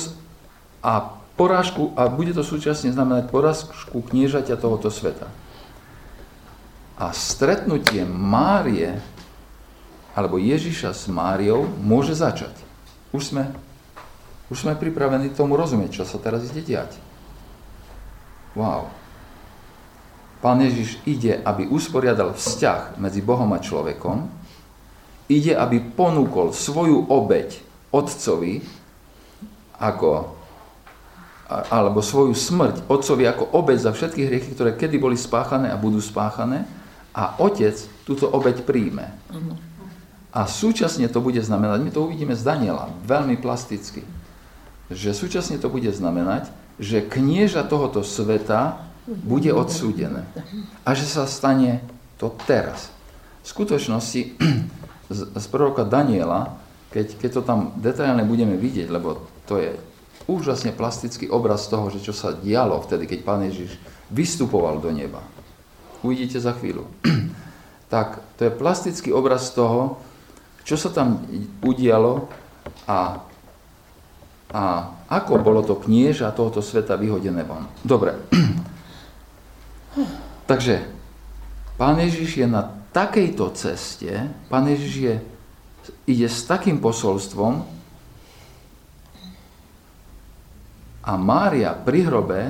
a 0.85 1.17
porážku, 1.37 1.97
a 1.97 2.09
bude 2.09 2.37
to 2.37 2.45
súčasne 2.45 2.93
znamenať 2.93 3.33
porážku 3.33 4.05
kniežaťa 4.05 4.61
tohoto 4.61 4.93
sveta. 4.93 5.29
A 7.01 7.17
stretnutie 7.17 8.05
Márie 8.05 9.01
alebo 10.13 10.37
Ježiša 10.37 10.93
s 10.93 11.09
Máriou 11.09 11.65
môže 11.81 12.13
začať. 12.13 12.53
Už 13.11 13.35
sme, 13.35 13.51
už 14.51 14.63
sme 14.63 14.79
pripravení 14.79 15.35
tomu 15.35 15.59
rozumieť, 15.59 16.03
čo 16.03 16.05
sa 16.07 16.23
teraz 16.23 16.47
ide 16.47 16.63
diať. 16.63 16.95
Wow. 18.55 18.91
Pán 20.41 20.59
Ježiš 20.65 20.99
ide, 21.05 21.39
aby 21.45 21.69
usporiadal 21.69 22.33
vzťah 22.33 22.97
medzi 22.97 23.21
Bohom 23.21 23.51
a 23.53 23.61
človekom, 23.61 24.27
ide, 25.31 25.55
aby 25.55 25.79
ponúkol 25.79 26.51
svoju 26.51 27.07
obeď 27.07 27.61
Otcovi 27.95 28.63
ako 29.81 30.39
alebo 31.51 31.99
svoju 31.99 32.31
smrť 32.31 32.87
Otcovi 32.87 33.27
ako 33.27 33.59
obeď 33.59 33.91
za 33.91 33.91
všetky 33.91 34.23
hriechy, 34.23 34.55
ktoré 34.55 34.79
kedy 34.79 35.03
boli 35.03 35.19
spáchané 35.19 35.75
a 35.75 35.81
budú 35.81 35.99
spáchané 35.99 36.63
a 37.11 37.43
Otec 37.43 37.75
túto 38.07 38.31
obeď 38.31 38.63
príjme. 38.63 39.11
A 40.31 40.47
súčasne 40.47 41.11
to 41.11 41.19
bude 41.19 41.43
znamenať, 41.43 41.79
my 41.83 41.91
to 41.91 42.07
uvidíme 42.07 42.39
z 42.39 42.47
Daniela, 42.47 42.87
veľmi 43.03 43.35
plasticky, 43.43 44.07
že 44.87 45.11
súčasne 45.11 45.59
to 45.59 45.67
bude 45.67 45.91
znamenať, 45.91 46.51
že 46.79 47.03
knieža 47.03 47.67
tohoto 47.67 48.07
sveta 48.07 48.79
bude 49.11 49.51
odsúdené. 49.51 50.23
A 50.87 50.95
že 50.95 51.07
sa 51.07 51.27
stane 51.27 51.83
to 52.17 52.31
teraz. 52.47 52.95
V 53.43 53.47
skutočnosti 53.51 54.21
z, 55.15 55.21
z 55.35 55.47
proroka 55.51 55.83
Daniela, 55.83 56.63
keď, 56.95 57.19
keď 57.19 57.31
to 57.35 57.43
tam 57.43 57.59
detailne 57.79 58.23
budeme 58.23 58.55
vidieť, 58.55 58.87
lebo 58.87 59.27
to 59.51 59.59
je 59.59 59.75
úžasne 60.31 60.71
plastický 60.71 61.27
obraz 61.27 61.67
toho, 61.67 61.91
že 61.91 62.07
čo 62.07 62.15
sa 62.15 62.31
dialo 62.31 62.79
vtedy, 62.87 63.11
keď 63.11 63.21
Pán 63.27 63.43
Ježiš 63.51 63.75
vystupoval 64.15 64.79
do 64.79 64.95
neba. 64.95 65.23
Uvidíte 66.07 66.39
za 66.39 66.55
chvíľu. 66.55 66.87
tak 67.95 68.23
to 68.39 68.47
je 68.47 68.53
plastický 68.55 69.11
obraz 69.11 69.51
toho, 69.51 69.99
čo 70.71 70.79
sa 70.79 70.95
tam 70.95 71.27
udialo 71.67 72.31
a, 72.87 73.19
a 74.55 74.63
ako 75.11 75.43
bolo 75.43 75.67
to 75.67 75.75
knieža 75.83 76.31
tohoto 76.31 76.63
sveta 76.63 76.95
vyhodené 76.95 77.43
von. 77.43 77.67
Dobre. 77.83 78.15
Takže 80.51 80.87
Pán 81.75 81.99
Ježiš 81.99 82.39
je 82.39 82.47
na 82.47 82.71
takejto 82.95 83.51
ceste, 83.59 84.31
Pán 84.47 84.71
Ježiš 84.71 84.95
je, 84.95 85.15
ide 86.07 86.31
s 86.31 86.47
takým 86.47 86.79
posolstvom 86.79 87.67
a 91.03 91.13
Mária 91.19 91.75
pri 91.75 92.07
hrobe 92.07 92.41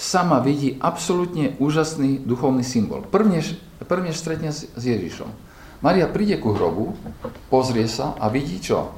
sama 0.00 0.40
vidí 0.40 0.80
absolútne 0.80 1.52
úžasný 1.60 2.24
duchovný 2.24 2.64
symbol. 2.64 3.04
Prvne, 3.04 3.44
prvne 3.84 4.16
stretne 4.16 4.56
s 4.56 4.72
Ježišom. 4.72 5.47
Maria 5.78 6.10
príde 6.10 6.38
ku 6.42 6.54
hrobu, 6.54 6.98
pozrie 7.46 7.86
sa 7.86 8.18
a 8.18 8.26
vidí 8.26 8.58
čo? 8.58 8.90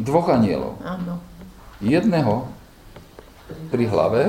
Dvoch 0.00 0.32
anielov. 0.32 0.80
Áno. 0.80 1.20
Jedného 1.84 2.48
pri 3.68 3.84
hlave, 3.84 4.22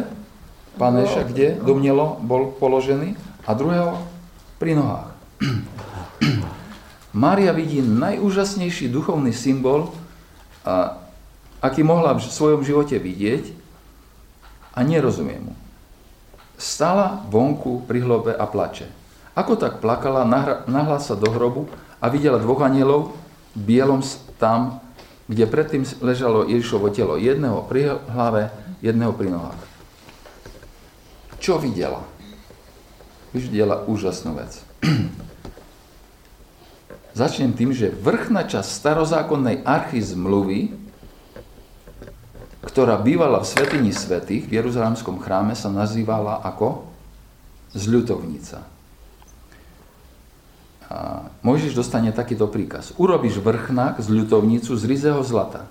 páneša, 0.75 1.27
kde 1.31 1.55
domnelo 1.63 2.19
bol 2.19 2.51
položený, 2.60 3.15
a 3.45 3.51
druhého 3.57 3.97
pri 4.62 4.77
nohách. 4.77 5.10
Mária 7.12 7.51
vidí 7.51 7.81
najúžasnejší 7.81 8.88
duchovný 8.88 9.34
symbol, 9.34 9.89
a, 10.62 11.01
aký 11.60 11.81
mohla 11.81 12.13
v 12.15 12.21
svojom 12.21 12.62
živote 12.62 13.01
vidieť 13.01 13.51
a 14.77 14.86
nerozumie 14.86 15.41
mu. 15.41 15.53
Stala 16.62 17.25
vonku 17.25 17.84
pri 17.89 18.05
hlobe 18.05 18.31
a 18.38 18.45
plače. 18.45 19.01
Ako 19.32 19.56
tak 19.56 19.80
plakala, 19.80 20.28
nahla 20.67 21.00
sa 21.00 21.15
do 21.15 21.32
hrobu 21.32 21.72
a 22.04 22.12
videla 22.12 22.41
dvoch 22.41 22.67
anielov 22.67 23.15
v 23.56 23.60
bielom 23.63 24.04
tam, 24.36 24.84
kde 25.32 25.48
predtým 25.48 25.88
ležalo 26.04 26.44
Ježišovo 26.44 26.91
telo. 26.91 27.15
Jedného 27.15 27.63
pri 27.63 27.96
hlave, 28.12 28.52
jedného 28.84 29.15
pri 29.15 29.32
nohách. 29.32 29.62
Čo 31.39 31.56
videla? 31.62 32.04
Videla 33.32 33.88
úžasnú 33.88 34.36
vec. 34.36 34.60
Začnem 37.22 37.56
tým, 37.56 37.72
že 37.72 37.91
vrchná 37.91 38.48
časť 38.48 38.67
starozákonnej 38.67 39.63
archy 39.63 40.00
zmluvy, 40.00 40.76
ktorá 42.67 43.00
bývala 43.00 43.44
v 43.44 43.50
Svetini 43.52 43.91
Svetých 43.91 44.48
v 44.48 44.60
Jeruzalemskom 44.60 45.20
chráme, 45.20 45.56
sa 45.56 45.67
nazývala 45.67 46.39
ako 46.44 46.88
zľutovnica. 47.76 48.70
Mojžiš 51.41 51.73
dostane 51.73 52.13
takýto 52.13 52.45
príkaz. 52.45 52.93
Urobíš 53.01 53.41
vrchnák 53.41 53.97
z 53.97 54.08
ľutovnicu 54.13 54.77
z 54.77 54.84
rizého 54.86 55.21
zlata. 55.25 55.65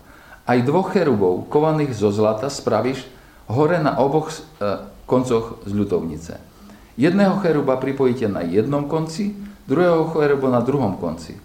Aj 0.44 0.58
dvoch 0.58 0.90
cherubov, 0.90 1.46
kovaných 1.46 1.94
zo 1.94 2.10
zlata, 2.10 2.50
spravíš 2.50 3.06
hore 3.46 3.78
na 3.78 3.98
oboch 4.02 4.34
e, 4.34 4.38
koncoch 5.06 5.62
z 5.62 5.72
ľutovnice. 5.74 6.32
Jedného 6.98 7.38
cheruba 7.38 7.78
pripojíte 7.78 8.26
na 8.26 8.42
jednom 8.42 8.90
konci, 8.90 9.38
druhého 9.70 10.10
cheruba 10.10 10.50
na 10.50 10.60
druhom 10.60 10.98
konci. 10.98 11.38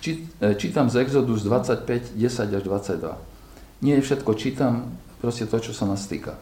Či, 0.00 0.24
e, 0.40 0.56
čítam 0.56 0.88
z 0.88 1.04
Exodus 1.04 1.44
25, 1.44 2.16
10 2.16 2.56
až 2.56 2.62
22. 2.64 3.84
Nie 3.84 4.00
všetko, 4.00 4.30
čítam 4.32 4.96
proste 5.20 5.44
to, 5.44 5.60
čo 5.60 5.76
sa 5.76 5.84
nás 5.84 6.08
týka. 6.08 6.40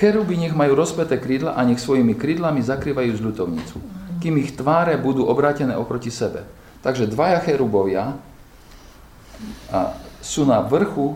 Cheruby 0.00 0.40
nech 0.40 0.56
majú 0.56 0.72
rozpeté 0.72 1.20
krídla 1.20 1.52
a 1.52 1.60
nech 1.68 1.80
svojimi 1.80 2.16
krídlami 2.16 2.64
zakrývajú 2.64 3.12
zľutovnicu 3.16 4.05
kým 4.26 4.42
ich 4.42 4.58
tváre 4.58 4.98
budú 4.98 5.22
obrátené 5.22 5.78
oproti 5.78 6.10
sebe. 6.10 6.42
Takže 6.82 7.06
dvaja 7.06 7.38
cherubovia 7.46 8.18
sú 10.18 10.42
na 10.42 10.66
vrchu 10.66 11.14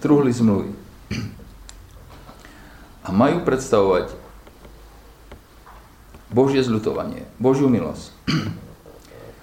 truhly 0.00 0.32
zmluvy. 0.32 0.72
A 3.04 3.12
majú 3.12 3.44
predstavovať 3.44 4.16
Božie 6.32 6.64
zľutovanie, 6.64 7.28
Božiu 7.36 7.68
milosť. 7.68 8.16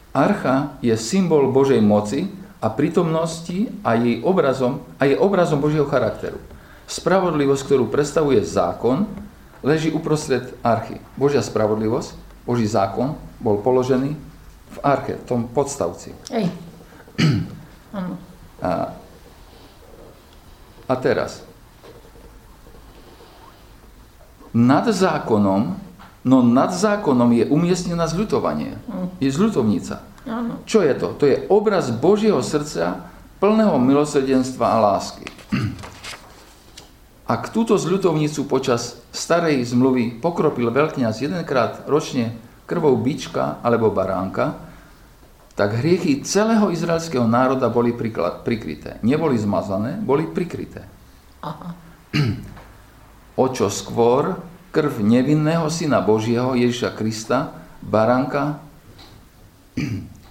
Archa 0.10 0.82
je 0.82 0.98
symbol 0.98 1.54
Božej 1.54 1.78
moci 1.78 2.34
a 2.58 2.74
prítomnosti 2.74 3.70
a 3.86 3.94
jej 3.94 4.26
obrazom, 4.26 4.82
a 4.98 5.06
je 5.06 5.14
obrazom 5.14 5.62
Božieho 5.62 5.86
charakteru. 5.86 6.42
Spravodlivosť, 6.90 7.62
ktorú 7.70 7.86
predstavuje 7.94 8.42
zákon, 8.42 9.06
leží 9.62 9.94
uprostred 9.94 10.58
archy. 10.66 10.98
Božia 11.14 11.46
spravodlivosť 11.46 12.26
Boží 12.48 12.64
zákon 12.64 13.20
bol 13.44 13.60
položený 13.60 14.16
v 14.72 14.78
arche, 14.80 15.20
v 15.20 15.24
tom 15.28 15.52
podstavci. 15.52 16.16
Ej. 16.32 16.48
A, 18.58 18.90
a 20.90 20.94
teraz. 20.98 21.46
Nad 24.50 24.90
zákonom, 24.90 25.78
no 26.26 26.38
nad 26.42 26.74
zákonom 26.74 27.38
je 27.38 27.46
umiestnená 27.54 28.10
zľutovanie. 28.10 28.74
Mm. 28.90 29.08
Je 29.22 29.30
zľutovnica. 29.30 30.02
Čo 30.66 30.82
je 30.82 30.94
to? 30.98 31.08
To 31.22 31.24
je 31.30 31.38
obraz 31.54 31.94
Božieho 31.94 32.42
srdca 32.42 33.08
plného 33.38 33.78
milosrdenstva 33.78 34.66
a 34.66 34.78
lásky. 34.82 35.30
Ak 37.28 37.52
túto 37.52 37.76
zľutovnicu 37.76 38.48
počas 38.48 39.04
starej 39.12 39.60
zmluvy 39.68 40.24
pokropil 40.24 40.72
veľkňaz 40.72 41.20
jedenkrát 41.20 41.84
ročne 41.84 42.32
krvou 42.64 42.96
bička 42.96 43.60
alebo 43.60 43.92
baránka, 43.92 44.56
tak 45.52 45.76
hriechy 45.84 46.24
celého 46.24 46.72
izraelského 46.72 47.28
národa 47.28 47.68
boli 47.68 47.92
prikryté. 47.92 49.04
Neboli 49.04 49.36
zmazané, 49.36 50.00
boli 50.00 50.24
prikryté. 50.30 50.88
Aha. 51.44 51.76
O 53.36 53.46
čo 53.52 53.68
skôr 53.68 54.40
krv 54.72 55.04
nevinného 55.04 55.68
Syna 55.68 56.00
Božieho 56.00 56.56
Ježiša 56.56 56.96
Krista, 56.96 57.60
baránka, 57.84 58.64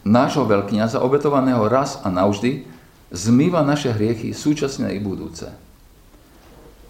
nášho 0.07 0.49
veľkňaza, 0.49 1.05
obetovaného 1.05 1.67
raz 1.69 2.01
a 2.01 2.09
navždy, 2.09 2.65
zmýva 3.13 3.67
naše 3.67 3.93
hriechy 3.93 4.33
súčasné 4.33 4.97
i 4.97 5.01
budúce. 5.03 5.51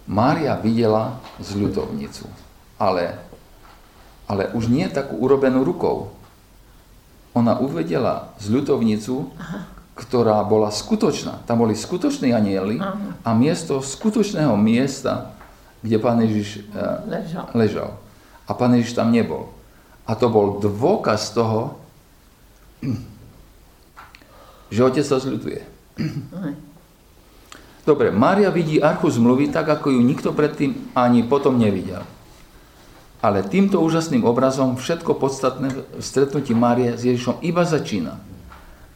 Mária 0.07 0.55
videla 0.55 1.19
zľutovnicu, 1.43 2.31
ale, 2.79 3.19
ale 4.23 4.55
už 4.55 4.71
nie 4.71 4.87
takú 4.87 5.19
urobenú 5.19 5.67
rukou. 5.67 6.15
Ona 7.35 7.59
uvedela 7.59 8.31
zľutovnicu, 8.39 9.35
ktorá 9.99 10.39
bola 10.47 10.71
skutočná. 10.71 11.43
Tam 11.43 11.59
boli 11.59 11.75
skutoční 11.75 12.31
anieli 12.31 12.79
a 13.21 13.29
miesto 13.35 13.83
skutočného 13.83 14.55
miesta, 14.55 15.35
kde 15.83 15.97
pán 15.99 16.23
Ježiš 16.23 16.63
eh, 16.71 17.03
ležal. 17.05 17.45
ležal. 17.51 17.89
A 18.47 18.55
pán 18.55 18.71
Ježiš 18.79 18.95
tam 18.95 19.11
nebol. 19.11 19.51
A 20.07 20.15
to 20.15 20.31
bol 20.31 20.63
dôkaz 20.63 21.35
toho, 21.35 21.75
že 24.73 24.79
otec 24.87 25.03
sa 25.03 25.19
zľutuje. 25.19 25.59
Dobre, 27.87 28.11
Mária 28.11 28.51
vidí 28.51 28.83
archu 28.83 29.07
zmluvy 29.07 29.47
tak, 29.47 29.71
ako 29.71 29.95
ju 29.95 30.03
nikto 30.03 30.35
predtým 30.35 30.91
ani 30.91 31.23
potom 31.23 31.55
nevidel. 31.55 32.03
Ale 33.23 33.47
týmto 33.47 33.79
úžasným 33.79 34.27
obrazom 34.27 34.75
všetko 34.75 35.15
podstatné 35.15 35.71
v 35.71 36.03
stretnutí 36.03 36.51
Márie 36.51 36.99
s 36.99 37.07
Ježišom 37.07 37.39
iba 37.47 37.63
začína. 37.63 38.19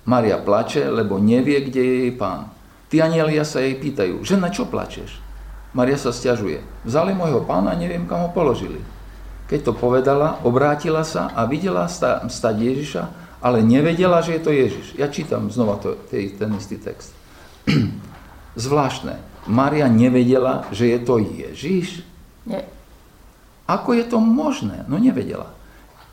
Mária 0.03 0.35
plače, 0.43 0.91
lebo 0.91 1.23
nevie, 1.23 1.63
kde 1.63 1.79
je 1.79 1.95
jej 2.03 2.13
pán. 2.19 2.51
Tí 2.91 2.99
anielia 2.99 3.47
sa 3.47 3.63
jej 3.63 3.79
pýtajú, 3.79 4.27
že 4.27 4.35
na 4.35 4.51
čo 4.51 4.67
plačeš? 4.67 5.23
Maria 5.71 5.95
sa 5.95 6.11
stiažuje. 6.11 6.59
Vzali 6.83 7.15
môjho 7.15 7.47
pána 7.47 7.71
a 7.71 7.79
neviem, 7.79 8.03
kam 8.03 8.27
ho 8.27 8.29
položili. 8.35 8.83
Keď 9.47 9.71
to 9.71 9.73
povedala, 9.73 10.43
obrátila 10.43 11.07
sa 11.07 11.31
a 11.31 11.47
videla 11.47 11.87
stať 12.27 12.55
Ježiša, 12.59 13.03
ale 13.39 13.63
nevedela, 13.63 14.19
že 14.19 14.35
je 14.35 14.41
to 14.43 14.51
Ježiš. 14.51 14.99
Ja 14.99 15.07
čítam 15.07 15.47
znova 15.47 15.79
to, 15.79 15.95
ten 16.11 16.51
istý 16.59 16.75
text. 16.75 17.15
Zvláštne. 18.55 19.19
Maria 19.49 19.89
nevedela, 19.89 20.69
že 20.69 20.91
je 20.91 20.99
to 21.01 21.17
Ježiš? 21.17 22.05
Nie. 22.45 22.67
Ako 23.65 23.95
je 23.95 24.05
to 24.05 24.19
možné? 24.19 24.83
No 24.85 24.99
nevedela. 24.99 25.49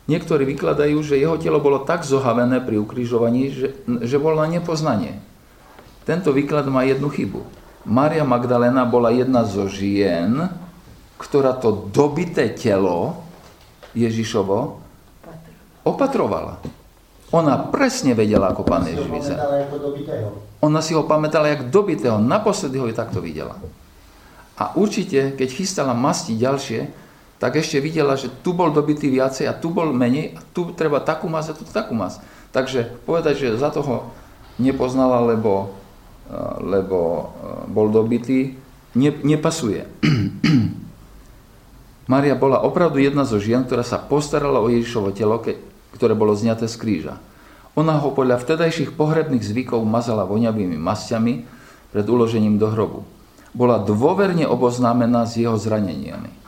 Niektorí 0.09 0.41
vykladajú, 0.47 0.97
že 1.05 1.21
jeho 1.21 1.37
telo 1.37 1.61
bolo 1.61 1.85
tak 1.85 2.01
zohavené 2.01 2.63
pri 2.65 2.81
ukrižovaní, 2.81 3.53
že, 3.53 3.67
že 4.01 4.17
bolo 4.17 4.41
na 4.41 4.49
nepoznanie. 4.49 5.21
Tento 6.07 6.33
výklad 6.33 6.65
má 6.65 6.81
jednu 6.81 7.13
chybu. 7.13 7.45
Maria 7.85 8.25
Magdalena 8.25 8.89
bola 8.89 9.13
jedna 9.13 9.45
zo 9.45 9.69
žien, 9.69 10.49
ktorá 11.21 11.53
to 11.53 11.91
dobité 11.93 12.49
telo 12.49 13.21
Ježišovo 13.93 14.81
opatrovala. 15.85 16.57
Ona 17.29 17.69
presne 17.69 18.17
vedela, 18.17 18.49
ako 18.49 18.65
pán 18.65 18.89
Ježiš 18.89 19.05
vyzerá. 19.05 19.45
Ona 20.65 20.81
si 20.81 20.97
ho 20.97 21.05
pamätala 21.05 21.53
jak 21.53 21.69
dobitého. 21.69 22.17
Naposledy 22.17 22.81
ho 22.81 22.89
je 22.89 22.97
takto 22.97 23.21
videla. 23.21 23.53
A 24.57 24.73
určite, 24.75 25.37
keď 25.37 25.49
chystala 25.53 25.93
masti 25.93 26.35
ďalšie, 26.35 26.89
tak 27.39 27.55
ešte 27.55 27.79
videla, 27.79 28.19
že 28.19 28.27
tu 28.43 28.51
bol 28.51 28.75
dobitý 28.75 29.07
viacej 29.07 29.47
a 29.47 29.55
tu 29.55 29.71
bol 29.71 29.95
menej 29.95 30.35
a 30.35 30.43
tu 30.51 30.75
treba 30.75 30.99
takú 30.99 31.31
mas 31.31 31.47
a 31.47 31.55
tu 31.55 31.63
takú 31.63 31.95
mas. 31.95 32.19
Takže 32.51 32.91
povedať, 33.07 33.47
že 33.47 33.61
za 33.61 33.71
toho 33.71 34.11
nepoznala, 34.59 35.23
lebo, 35.23 35.71
eh, 36.27 36.35
lebo 36.59 36.99
eh, 36.99 37.23
bol 37.71 37.87
dobitý, 37.87 38.59
ne, 38.99 39.15
nepasuje. 39.23 39.87
Maria 42.11 42.35
bola 42.35 42.59
opravdu 42.65 42.99
jedna 42.99 43.23
zo 43.23 43.39
žien, 43.39 43.63
ktorá 43.63 43.87
sa 43.87 44.01
postarala 44.01 44.59
o 44.59 44.67
Ježišovo 44.67 45.15
telo, 45.15 45.39
ktoré 45.95 46.13
bolo 46.13 46.37
zňaté 46.37 46.69
z 46.69 46.75
kríža. 46.77 47.15
Ona 47.77 48.01
ho 48.01 48.11
podľa 48.11 48.41
vtedajších 48.41 48.97
pohrebných 48.97 49.45
zvykov 49.45 49.85
mazala 49.87 50.27
voňavými 50.27 50.75
masťami 50.75 51.33
pred 51.93 52.05
uložením 52.05 52.59
do 52.59 52.67
hrobu. 52.69 53.01
Bola 53.55 53.81
dôverne 53.81 54.45
oboznámená 54.45 55.25
s 55.25 55.41
jeho 55.41 55.57
zraneniami 55.57 56.39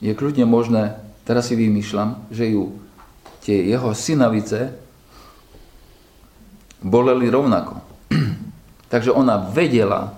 je 0.00 0.12
kľudne 0.16 0.48
možné, 0.48 0.96
teraz 1.28 1.52
si 1.52 1.54
vymýšľam, 1.54 2.32
že 2.32 2.50
ju 2.50 2.80
tie 3.44 3.68
jeho 3.68 3.92
synavice 3.92 4.74
boleli 6.80 7.28
rovnako. 7.28 7.84
Takže 8.92 9.12
ona 9.12 9.38
vedela, 9.38 10.16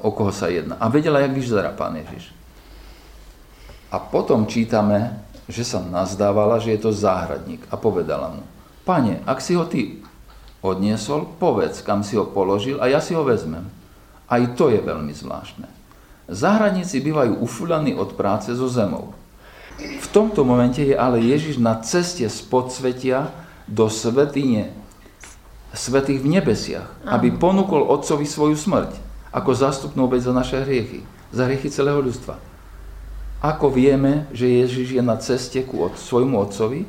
o 0.00 0.08
koho 0.14 0.32
sa 0.32 0.48
jedná. 0.48 0.78
A 0.78 0.88
vedela, 0.88 1.20
jak 1.20 1.34
vyzerá 1.34 1.74
pán 1.74 1.98
Ježiš. 1.98 2.32
A 3.92 4.00
potom 4.00 4.48
čítame, 4.48 5.27
že 5.48 5.64
sa 5.64 5.80
nazdávala, 5.80 6.60
že 6.60 6.76
je 6.76 6.80
to 6.84 6.92
záhradník. 6.92 7.64
A 7.72 7.80
povedala 7.80 8.36
mu, 8.36 8.42
pane, 8.84 9.24
ak 9.24 9.40
si 9.40 9.56
ho 9.56 9.64
ty 9.64 10.04
odniesol, 10.60 11.24
povedz, 11.40 11.80
kam 11.80 12.04
si 12.04 12.20
ho 12.20 12.28
položil 12.28 12.76
a 12.78 12.86
ja 12.86 13.00
si 13.00 13.16
ho 13.16 13.24
vezmem. 13.24 13.64
Aj 14.28 14.44
to 14.54 14.68
je 14.68 14.78
veľmi 14.84 15.16
zvláštne. 15.16 15.64
Zahradníci 16.28 17.00
bývajú 17.00 17.40
ufúľaní 17.40 17.96
od 17.96 18.12
práce 18.12 18.52
so 18.52 18.68
zemou. 18.68 19.16
V 19.80 20.06
tomto 20.12 20.44
momente 20.44 20.84
je 20.84 20.92
ale 20.92 21.24
Ježiš 21.24 21.56
na 21.56 21.80
ceste 21.80 22.28
z 22.28 22.38
podsvetia 22.44 23.32
do 23.64 23.88
svetine 23.88 24.76
svetých 25.72 26.24
v 26.24 26.40
nebesiach, 26.40 26.88
aby 27.04 27.32
ponúkol 27.32 27.84
Otcovi 27.88 28.24
svoju 28.24 28.56
smrť 28.56 28.96
ako 29.32 29.50
zástupnú 29.52 30.08
obeď 30.08 30.28
za 30.28 30.32
naše 30.32 30.56
hriechy, 30.64 31.04
za 31.28 31.44
hriechy 31.44 31.68
celého 31.68 32.00
ľudstva. 32.00 32.40
Ako 33.38 33.70
vieme, 33.70 34.26
že 34.34 34.50
Ježiš 34.50 34.98
je 34.98 35.02
na 35.02 35.14
ceste 35.18 35.62
ku 35.62 35.86
svojmu 35.86 36.38
Otcovi? 36.42 36.82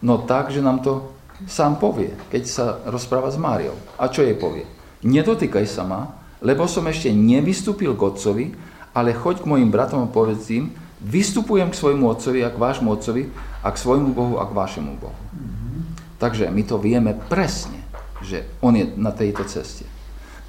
No 0.00 0.24
tak, 0.24 0.48
že 0.48 0.64
nám 0.64 0.80
to 0.80 1.12
sám 1.44 1.76
povie, 1.76 2.16
keď 2.32 2.42
sa 2.48 2.64
rozpráva 2.88 3.28
s 3.28 3.36
Máriou. 3.36 3.76
A 4.00 4.08
čo 4.08 4.24
jej 4.24 4.36
povie? 4.36 4.64
Nedotýkaj 5.04 5.66
sa 5.68 5.84
ma, 5.84 6.16
lebo 6.40 6.64
som 6.64 6.88
ešte 6.88 7.12
nevystúpil 7.12 7.92
k 7.92 8.00
Otcovi 8.00 8.46
ale 8.94 9.14
choď 9.14 9.42
k 9.42 9.50
mojim 9.50 9.70
bratom 9.70 10.02
a 10.02 10.10
povedz 10.10 10.50
im, 10.50 10.74
vystupujem 11.00 11.70
k 11.70 11.78
svojmu 11.78 12.04
otcovi 12.10 12.42
a 12.42 12.50
k 12.50 12.58
vášmu 12.58 12.90
otcovi 12.90 13.30
a 13.62 13.68
k 13.70 13.80
svojmu 13.80 14.10
Bohu 14.12 14.34
a 14.42 14.44
k 14.46 14.56
vašemu 14.56 14.92
Bohu. 14.98 15.14
Mm-hmm. 15.14 15.80
Takže 16.18 16.50
my 16.50 16.62
to 16.66 16.76
vieme 16.76 17.12
presne, 17.30 17.78
že 18.20 18.44
on 18.60 18.74
je 18.76 18.90
na 18.98 19.14
tejto 19.14 19.46
ceste. 19.46 19.86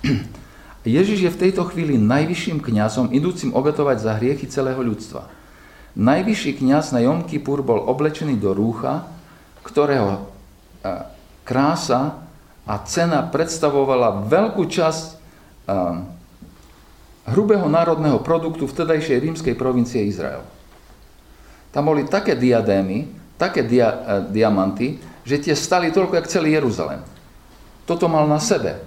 Ježiš 0.81 1.19
je 1.21 1.31
v 1.31 1.41
tejto 1.47 1.69
chvíli 1.69 2.01
najvyšším 2.01 2.57
kňazom, 2.65 3.13
idúcim 3.13 3.53
obetovať 3.53 3.97
za 4.01 4.17
hriechy 4.17 4.49
celého 4.49 4.81
ľudstva. 4.81 5.29
Najvyšší 5.91 6.63
kňaz 6.63 6.95
na 6.95 7.03
Jom 7.03 7.27
Kippur 7.27 7.59
bol 7.59 7.83
oblečený 7.83 8.39
do 8.39 8.55
rúcha, 8.55 9.11
ktorého 9.59 10.15
e, 10.15 10.19
krása 11.43 12.23
a 12.63 12.73
cena 12.87 13.27
predstavovala 13.27 14.23
veľkú 14.23 14.63
časť 14.71 15.05
e, 15.11 15.13
hrubého 17.27 17.67
národného 17.67 18.23
produktu 18.23 18.71
vtedajšej 18.71 19.19
rímskej 19.19 19.55
provincie 19.59 20.07
Izrael. 20.07 20.47
Tam 21.75 21.87
boli 21.87 22.07
také 22.07 22.39
diadémy, 22.39 23.11
také 23.35 23.67
dia, 23.67 23.91
e, 23.91 24.31
diamanty, 24.31 24.95
že 25.27 25.43
tie 25.43 25.55
stali 25.59 25.91
toľko, 25.91 26.23
jak 26.23 26.31
celý 26.31 26.55
Jeruzalém. 26.55 27.03
Toto 27.83 28.07
mal 28.07 28.31
na 28.31 28.39
sebe. 28.39 28.79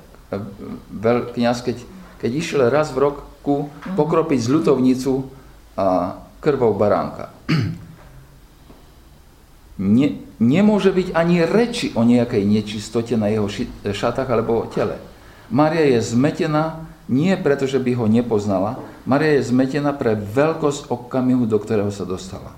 Veľ, 0.88 1.36
kniaz, 1.36 1.60
keď, 1.60 1.84
keď 2.16 2.30
išiel 2.32 2.60
raz 2.72 2.88
v 2.96 3.12
roku 3.12 3.68
pokropiť 3.92 4.40
z 4.40 4.48
ľutovnicu 4.48 5.28
a 5.76 6.16
krvou 6.44 6.76
baránka. 6.76 7.32
Ne, 9.80 10.22
nemôže 10.38 10.94
byť 10.94 11.16
ani 11.18 11.42
reči 11.42 11.90
o 11.98 12.06
nejakej 12.06 12.46
nečistote 12.46 13.18
na 13.18 13.32
jeho 13.32 13.50
šatách 13.82 14.28
alebo 14.30 14.70
tele. 14.70 15.02
Maria 15.50 15.82
je 15.96 16.14
zmetená 16.14 16.86
nie 17.10 17.34
preto, 17.36 17.68
že 17.68 17.82
by 17.82 17.92
ho 17.98 18.06
nepoznala. 18.08 18.80
Maria 19.04 19.36
je 19.36 19.50
zmetená 19.50 19.92
pre 19.92 20.16
veľkosť 20.16 20.88
okamihu, 20.88 21.44
do 21.44 21.60
ktorého 21.60 21.92
sa 21.92 22.08
dostala. 22.08 22.56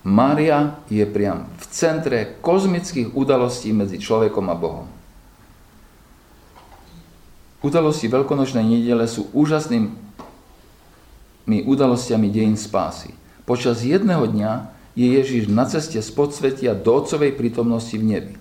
Mária 0.00 0.80
je 0.88 1.04
priam 1.04 1.48
v 1.60 1.64
centre 1.68 2.40
kozmických 2.40 3.12
udalostí 3.12 3.72
medzi 3.72 4.00
človekom 4.00 4.48
a 4.48 4.56
Bohom. 4.56 4.88
Udalosti 7.60 8.08
veľkonočnej 8.08 8.64
nedele 8.64 9.04
sú 9.04 9.28
úžasnými 11.50 11.66
udalostiami 11.66 12.30
dejín 12.30 12.54
spásy. 12.54 13.10
Počas 13.42 13.82
jedného 13.82 14.22
dňa 14.30 14.70
je 14.94 15.06
Ježiš 15.18 15.50
na 15.50 15.66
ceste 15.66 15.98
z 15.98 16.10
podsvetia 16.14 16.78
do 16.78 16.94
Otcovej 16.94 17.34
prítomnosti 17.34 17.94
v 17.98 18.06
nebi. 18.06 18.34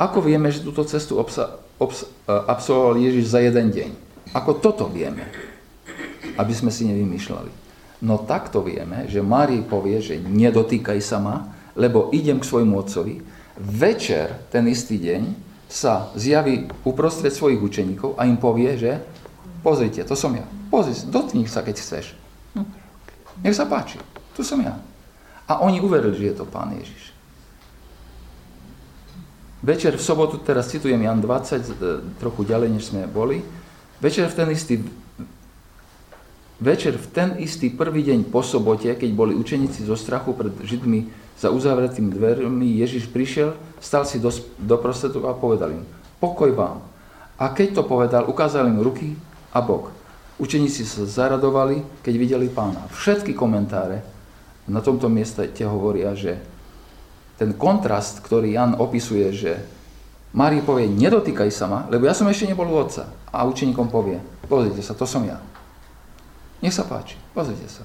Ako 0.00 0.24
vieme, 0.24 0.48
že 0.48 0.64
túto 0.64 0.88
cestu 0.88 1.20
obsa- 1.20 1.60
obs- 1.76 2.08
e, 2.24 2.32
absolvoval 2.32 2.96
Ježiš 2.96 3.36
za 3.36 3.44
jeden 3.44 3.68
deň? 3.68 3.90
Ako 4.32 4.56
toto 4.56 4.88
vieme? 4.88 5.28
Aby 6.40 6.56
sme 6.56 6.72
si 6.72 6.88
nevymýšľali. 6.88 7.52
No 8.00 8.24
takto 8.24 8.64
vieme, 8.64 9.04
že 9.12 9.20
Márii 9.20 9.60
povie, 9.60 10.00
že 10.00 10.16
nedotýkaj 10.16 11.00
sa 11.04 11.20
ma, 11.20 11.52
lebo 11.76 12.08
idem 12.16 12.40
k 12.40 12.48
svojmu 12.48 12.72
otcovi. 12.80 13.20
Večer, 13.60 14.48
ten 14.48 14.64
istý 14.72 14.96
deň, 14.96 15.52
sa 15.72 16.12
zjaví 16.16 16.68
uprostred 16.84 17.32
svojich 17.32 17.60
učeníkov 17.60 18.16
a 18.20 18.28
im 18.28 18.36
povie, 18.36 18.76
že 18.76 19.00
pozrite, 19.64 20.04
to 20.04 20.12
som 20.12 20.36
ja. 20.36 20.44
Pozri, 20.68 20.92
dotkni 21.08 21.44
sa, 21.48 21.64
keď 21.64 21.76
chceš. 21.80 22.21
Nech 23.42 23.58
sa 23.58 23.66
páči, 23.66 23.98
tu 24.32 24.46
som 24.46 24.62
ja. 24.62 24.78
A 25.50 25.58
oni 25.60 25.82
uverili, 25.82 26.14
že 26.14 26.32
je 26.32 26.36
to 26.38 26.46
Pán 26.46 26.72
Ježiš. 26.78 27.10
Večer 29.62 29.94
v 29.94 30.02
sobotu, 30.02 30.42
teraz 30.42 30.70
citujem 30.70 30.98
Jan 30.98 31.22
20, 31.22 31.54
e, 31.54 31.62
trochu 32.18 32.42
ďalej, 32.46 32.68
než 32.70 32.90
sme 32.90 33.06
boli, 33.06 33.42
večer 34.02 34.26
v 34.26 34.34
ten 34.34 34.48
istý 34.50 34.74
Večer 36.62 36.94
v 36.94 37.10
ten 37.10 37.28
istý 37.42 37.74
prvý 37.74 38.06
deň 38.06 38.30
po 38.30 38.38
sobote, 38.38 38.86
keď 38.94 39.10
boli 39.10 39.34
učeníci 39.34 39.82
zo 39.82 39.98
strachu 39.98 40.30
pred 40.30 40.54
Židmi 40.62 41.10
za 41.34 41.50
uzavretými 41.50 42.14
dvermi, 42.14 42.78
Ježiš 42.78 43.10
prišiel, 43.10 43.58
stal 43.82 44.06
si 44.06 44.22
do, 44.22 44.30
do 44.62 44.78
prostredu 44.78 45.26
a 45.26 45.34
povedal 45.34 45.74
im, 45.74 45.82
pokoj 46.22 46.54
vám. 46.54 46.78
A 47.34 47.50
keď 47.50 47.74
to 47.74 47.82
povedal, 47.82 48.30
ukázal 48.30 48.70
im 48.70 48.78
ruky 48.78 49.18
a 49.50 49.58
bok. 49.58 49.90
Učeníci 50.40 50.88
sa 50.88 51.04
zaradovali, 51.04 51.84
keď 52.00 52.14
videli 52.16 52.48
pána. 52.48 52.88
Všetky 52.88 53.36
komentáre 53.36 54.00
na 54.68 54.80
tomto 54.80 55.10
mieste 55.12 55.44
te 55.50 55.66
hovoria, 55.66 56.16
že 56.16 56.40
ten 57.36 57.52
kontrast, 57.52 58.22
ktorý 58.22 58.54
Jan 58.54 58.78
opisuje, 58.78 59.28
že 59.34 59.52
Mári 60.32 60.64
povie, 60.64 60.88
nedotýkaj 60.88 61.50
sa 61.52 61.68
ma, 61.68 61.84
lebo 61.92 62.08
ja 62.08 62.16
som 62.16 62.24
ešte 62.24 62.48
nebol 62.48 62.64
u 62.64 62.80
otca. 62.80 63.04
A 63.28 63.44
učeníkom 63.44 63.92
povie, 63.92 64.16
pozrite 64.48 64.80
sa, 64.80 64.96
to 64.96 65.04
som 65.04 65.20
ja. 65.28 65.36
Nech 66.64 66.72
sa 66.72 66.88
páči, 66.88 67.20
pozrite 67.36 67.68
sa. 67.68 67.84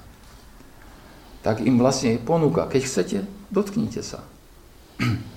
Tak 1.44 1.60
im 1.60 1.76
vlastne 1.76 2.16
ponúka, 2.16 2.64
keď 2.64 2.80
chcete, 2.88 3.18
dotknite 3.52 4.00
sa. 4.00 4.24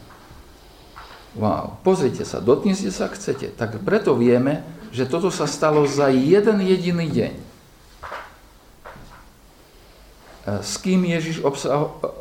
Wow, 1.32 1.80
pozrite 1.88 2.28
sa, 2.28 2.43
dotknite 2.43 2.91
sa, 2.91 3.07
chcete. 3.07 3.55
Tak 3.55 3.88
preto 3.88 4.20
vieme, 4.20 4.68
že 4.92 5.08
toto 5.08 5.32
sa 5.32 5.48
stalo 5.48 5.88
za 5.88 6.12
jeden 6.12 6.60
jediný 6.62 7.08
deň. 7.08 7.34
E, 7.34 7.39
s 10.60 10.76
kým 10.84 11.08
Ježiš 11.08 11.42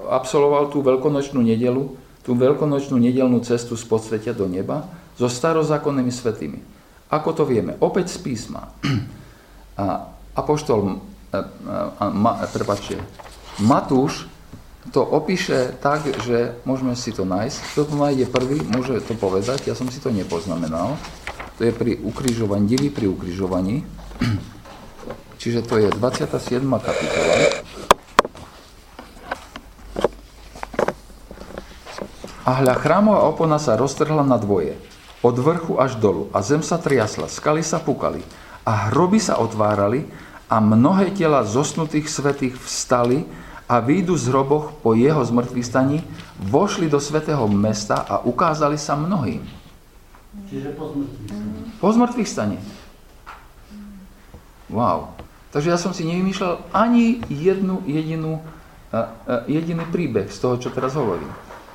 absolvoval 0.08 0.70
tú 0.70 0.80
veľkonočnú 0.80 1.42
nedelu, 1.42 1.98
tú 2.22 2.38
veľkonočnú 2.38 2.96
nedelnú 2.96 3.42
cestu 3.42 3.74
z 3.74 3.84
podsvetia 3.84 4.30
do 4.30 4.46
neba 4.46 4.86
so 5.18 5.26
starozákonnými 5.26 6.14
svetými. 6.14 6.60
Ako 7.10 7.34
to 7.34 7.42
vieme? 7.42 7.74
Opäť 7.82 8.14
z 8.14 8.18
písma. 8.22 8.70
A 9.80 10.06
apoštol, 10.38 11.02
a, 11.34 11.38
a, 12.06 12.46
prepáčte, 12.52 13.00
Matúš 13.58 14.30
to 14.88 15.04
opíše 15.04 15.76
tak, 15.84 16.06
že 16.24 16.56
môžeme 16.64 16.96
si 16.96 17.12
to 17.12 17.28
nájsť. 17.28 17.58
Kto 17.76 17.82
to 17.84 17.94
nájde 18.00 18.24
prvý, 18.32 18.64
môže 18.64 19.04
to 19.04 19.12
povedať, 19.12 19.68
ja 19.68 19.76
som 19.76 19.88
si 19.92 20.00
to 20.00 20.08
nepoznamenal. 20.08 20.96
To 21.60 21.68
je 21.68 21.76
pri 21.76 22.00
ukrižovaní, 22.00 22.64
divy 22.72 22.88
pri 22.88 23.04
ukrižovaní. 23.12 23.84
Čiže 25.36 25.60
to 25.60 25.76
je 25.76 25.92
27. 25.92 26.56
kapitola. 26.64 27.34
A 32.48 32.64
hľa 32.64 32.74
chrámová 32.80 33.28
opona 33.28 33.60
sa 33.60 33.76
roztrhla 33.76 34.24
na 34.24 34.40
dvoje, 34.40 34.80
od 35.20 35.36
vrchu 35.36 35.76
až 35.76 36.00
dolu, 36.00 36.32
a 36.32 36.40
zem 36.40 36.64
sa 36.64 36.80
triasla, 36.80 37.28
skaly 37.28 37.60
sa 37.60 37.76
pukali, 37.76 38.24
a 38.64 38.88
hroby 38.88 39.20
sa 39.20 39.36
otvárali, 39.36 40.08
a 40.48 40.64
mnohé 40.64 41.12
tela 41.12 41.44
zosnutých 41.44 42.08
svetých 42.08 42.56
vstali, 42.56 43.28
a 43.68 43.84
výjdu 43.84 44.16
z 44.16 44.32
hroboch 44.32 44.80
po 44.80 44.96
jeho 44.96 45.20
zmrtvých 45.20 45.68
staní, 45.68 46.00
vošli 46.40 46.88
do 46.88 46.96
svetého 46.96 47.44
mesta 47.52 48.00
a 48.00 48.24
ukázali 48.24 48.80
sa 48.80 48.96
mnohým. 48.96 49.59
Čiže 50.48 50.72
po 50.78 50.94
zmrtvých 50.94 51.28
staní. 51.28 51.60
Po 51.76 51.88
zmrtvých 51.92 52.30
staní. 52.30 52.58
Wow. 54.70 55.18
Takže 55.50 55.68
ja 55.74 55.78
som 55.78 55.90
si 55.90 56.06
nevymýšľal 56.06 56.70
ani 56.70 57.20
jednu 57.26 57.82
jedinú, 57.84 58.38
uh, 58.38 59.10
uh, 59.26 59.42
jediný 59.50 59.82
príbeh 59.90 60.30
z 60.30 60.38
toho, 60.38 60.56
čo 60.62 60.70
teraz 60.70 60.94
hovorím. 60.94 61.28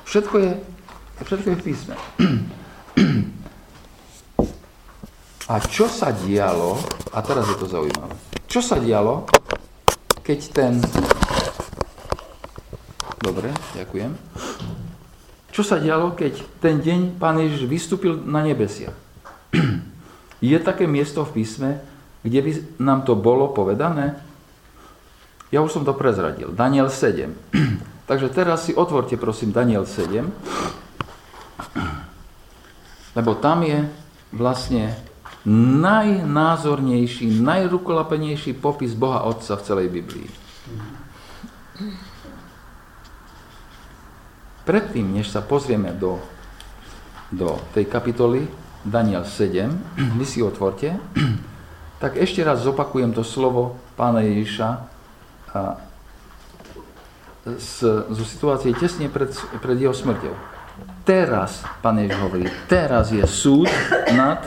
Všetko 0.08 0.36
je, 0.40 0.52
všetko 1.28 1.46
je 1.52 1.56
v 1.60 1.62
písme. 1.62 1.94
A 5.46 5.62
čo 5.62 5.86
sa 5.86 6.10
dialo, 6.10 6.74
a 7.14 7.22
teraz 7.22 7.46
je 7.46 7.56
to 7.60 7.70
zaujímavé, 7.70 8.18
čo 8.50 8.58
sa 8.58 8.82
dialo, 8.82 9.28
keď 10.26 10.40
ten 10.50 10.74
Dobre, 13.26 13.50
ďakujem. 13.74 14.14
Čo 15.56 15.64
sa 15.64 15.80
dialo, 15.80 16.12
keď 16.12 16.60
ten 16.60 16.84
deň 16.84 17.16
Pán 17.16 17.40
Ježiš 17.40 17.64
vystúpil 17.64 18.12
na 18.28 18.44
nebesia? 18.44 18.92
Je 20.44 20.52
také 20.60 20.84
miesto 20.84 21.24
v 21.24 21.40
písme, 21.40 21.80
kde 22.20 22.44
by 22.44 22.50
nám 22.76 23.08
to 23.08 23.16
bolo 23.16 23.48
povedané? 23.56 24.20
Ja 25.48 25.64
už 25.64 25.80
som 25.80 25.88
to 25.88 25.96
prezradil. 25.96 26.52
Daniel 26.52 26.92
7. 26.92 27.32
Takže 28.10 28.28
teraz 28.28 28.68
si 28.68 28.76
otvorte 28.76 29.16
prosím 29.16 29.56
Daniel 29.56 29.88
7, 29.88 30.28
lebo 33.16 33.32
tam 33.40 33.64
je 33.64 33.88
vlastne 34.36 34.92
najnázornejší, 35.48 37.32
najrukolapenejší 37.32 38.60
popis 38.60 38.92
Boha 38.92 39.24
Otca 39.24 39.56
v 39.56 39.64
celej 39.64 39.88
Biblii. 39.88 40.28
Predtým, 44.66 45.14
než 45.14 45.30
sa 45.30 45.46
pozrieme 45.46 45.94
do, 45.94 46.18
do 47.30 47.54
tej 47.70 47.86
kapitoly 47.86 48.50
Daniel 48.82 49.22
7, 49.22 49.70
vy 50.18 50.26
si 50.26 50.42
otvorte, 50.42 50.98
tak 52.02 52.18
ešte 52.18 52.42
raz 52.42 52.66
zopakujem 52.66 53.14
to 53.14 53.22
slovo 53.22 53.78
pána 53.94 54.26
Ježiša 54.26 54.68
a, 55.54 55.78
z, 57.54 57.76
zo 58.10 58.24
situácie 58.26 58.74
tesne 58.74 59.06
pred, 59.06 59.30
pred 59.62 59.78
jeho 59.78 59.94
smrťou. 59.94 60.34
Teraz, 61.06 61.62
pán 61.78 62.02
Ježiš 62.02 62.18
hovorí, 62.18 62.50
teraz 62.66 63.14
je 63.14 63.22
súd 63.22 63.70
nad 64.10 64.42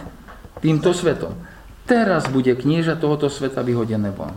týmto 0.60 0.92
svetom. 0.92 1.32
Teraz 1.88 2.28
bude 2.28 2.54
knieža 2.54 3.00
tohoto 3.00 3.32
sveta 3.32 3.64
vyhodené 3.64 4.12
von. 4.12 4.36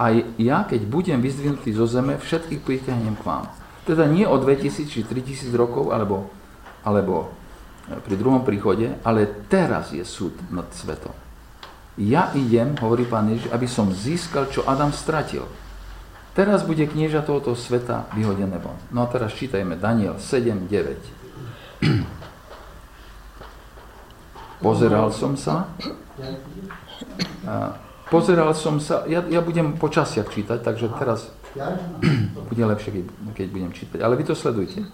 A 0.00 0.16
ja, 0.40 0.64
keď 0.64 0.86
budem 0.86 1.18
vyzdvihnutý 1.20 1.76
zo 1.76 1.84
zeme, 1.84 2.16
všetkých 2.16 2.62
pritiahnem 2.62 3.18
k 3.20 3.26
vám. 3.26 3.44
Teda 3.88 4.04
nie 4.04 4.28
o 4.28 4.36
2000 4.36 4.88
či 4.88 5.00
3000 5.04 5.52
rokov, 5.56 5.92
alebo, 5.92 6.28
alebo 6.84 7.32
e, 7.88 7.96
pri 8.00 8.14
druhom 8.16 8.44
príchode, 8.44 8.96
ale 9.04 9.26
teraz 9.48 9.92
je 9.94 10.04
súd 10.04 10.36
nad 10.52 10.68
svetom. 10.72 11.12
Ja 12.00 12.32
idem, 12.32 12.76
hovorí 12.80 13.04
pán 13.04 13.28
Ježiš, 13.28 13.52
aby 13.52 13.66
som 13.68 13.92
získal, 13.92 14.48
čo 14.48 14.64
Adam 14.64 14.94
stratil. 14.94 15.44
Teraz 16.32 16.62
bude 16.62 16.86
knieža 16.86 17.26
tohoto 17.26 17.58
sveta 17.58 18.06
vyhodené 18.14 18.56
von. 18.62 18.78
No 18.94 19.02
a 19.02 19.10
teraz 19.10 19.34
čítajme 19.34 19.74
Daniel 19.76 20.16
7, 20.22 20.70
9. 20.70 21.82
Pozeral 24.64 25.10
som 25.10 25.34
sa. 25.34 25.66
Pozeral 28.10 28.52
som 28.54 28.78
sa, 28.78 29.06
ja, 29.10 29.24
ja 29.26 29.40
budem 29.40 29.74
po 29.78 29.88
časiach 29.88 30.28
čítať, 30.30 30.62
takže 30.62 30.90
teraz 30.98 31.30
bude 32.50 32.64
lepšie, 32.64 33.06
keď 33.34 33.46
budem 33.50 33.72
čítať. 33.74 33.98
Ale 33.98 34.14
vy 34.14 34.24
to 34.26 34.38
sledujte. 34.38 34.86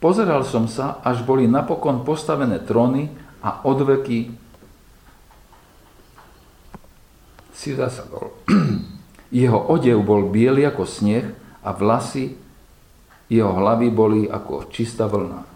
Pozeral 0.00 0.44
som 0.48 0.64
sa, 0.64 1.00
až 1.04 1.24
boli 1.24 1.44
napokon 1.44 2.04
postavené 2.04 2.60
tróny 2.64 3.12
a 3.44 3.64
odveky 3.64 4.32
si 7.52 7.76
zasadol. 7.76 8.32
Jeho 9.30 9.60
odev 9.70 10.00
bol 10.02 10.26
biely 10.32 10.66
ako 10.66 10.88
sneh 10.88 11.22
a 11.62 11.70
vlasy 11.70 12.34
jeho 13.30 13.54
hlavy 13.54 13.94
boli 13.94 14.26
ako 14.26 14.66
čistá 14.74 15.06
vlna. 15.06 15.46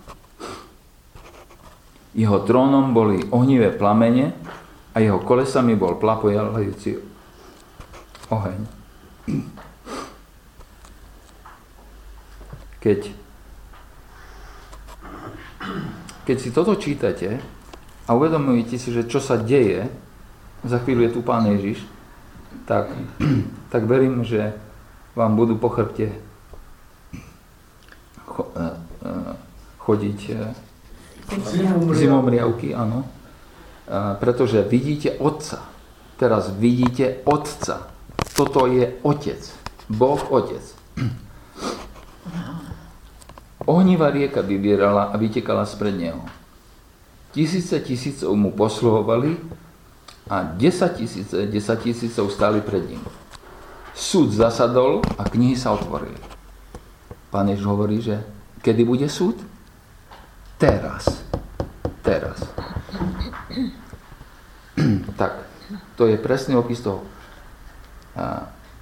Jeho 2.15 2.39
trónom 2.47 2.95
boli 2.95 3.19
ohnivé 3.35 3.75
plamene 3.75 4.31
a 4.95 5.03
jeho 5.03 5.19
kolesami 5.27 5.75
bol 5.75 5.99
plapojajúci 5.99 7.03
oheň. 8.31 8.61
Keď, 12.85 13.01
keď 16.29 16.37
si 16.37 16.53
toto 16.53 16.77
čítate 16.77 17.41
a 18.05 18.13
uvedomujete 18.13 18.77
si, 18.77 18.93
že 18.93 19.09
čo 19.09 19.25
sa 19.25 19.41
deje, 19.41 19.89
za 20.69 20.77
chvíľu 20.85 21.09
je 21.09 21.15
tu 21.17 21.21
Pán 21.25 21.49
Ježiš, 21.49 21.81
tak, 22.69 22.93
tak 23.73 23.89
verím, 23.89 24.21
že 24.21 24.53
vám 25.17 25.33
budú 25.33 25.57
po 25.57 25.73
chrbte 25.73 26.13
e, 26.13 26.17
e, 28.37 28.69
chodiť 29.81 30.21
e, 30.29 30.37
zimomriavky, 31.97 32.77
áno. 32.77 33.09
Pretože 34.17 34.65
vidíte 34.65 35.21
Otca. 35.21 35.61
Teraz 36.17 36.49
vidíte 36.57 37.21
Otca. 37.29 37.93
Toto 38.33 38.65
je 38.65 38.97
Otec. 39.05 39.45
Boh 39.93 40.21
Otec. 40.33 40.84
Ohnivá 43.85 44.09
rieka 44.09 44.41
vybierala 44.41 45.13
a 45.13 45.17
vytekala 45.21 45.69
spred 45.69 45.93
neho. 46.01 46.25
Tisíce 47.37 47.77
tisícov 47.85 48.33
mu 48.33 48.49
posluhovali 48.57 49.37
a 50.25 50.57
10 50.57 50.97
tisíce, 50.97 51.37
10 51.37 51.53
tisícov 51.85 52.33
stáli 52.33 52.65
pred 52.65 52.81
ním. 52.81 53.05
Súd 53.93 54.33
zasadol 54.33 55.05
a 55.21 55.29
knihy 55.29 55.53
sa 55.53 55.77
otvorili. 55.77 56.17
Pán 57.29 57.53
Jež 57.53 57.61
hovorí, 57.69 58.01
že 58.01 58.25
kedy 58.65 58.89
bude 58.89 59.05
súd? 59.05 59.37
Teraz. 60.57 61.21
Teraz. 62.01 62.41
tak, 65.21 65.45
to 66.01 66.09
je 66.09 66.17
presný 66.17 66.57
opis 66.57 66.81
toho. 66.81 67.05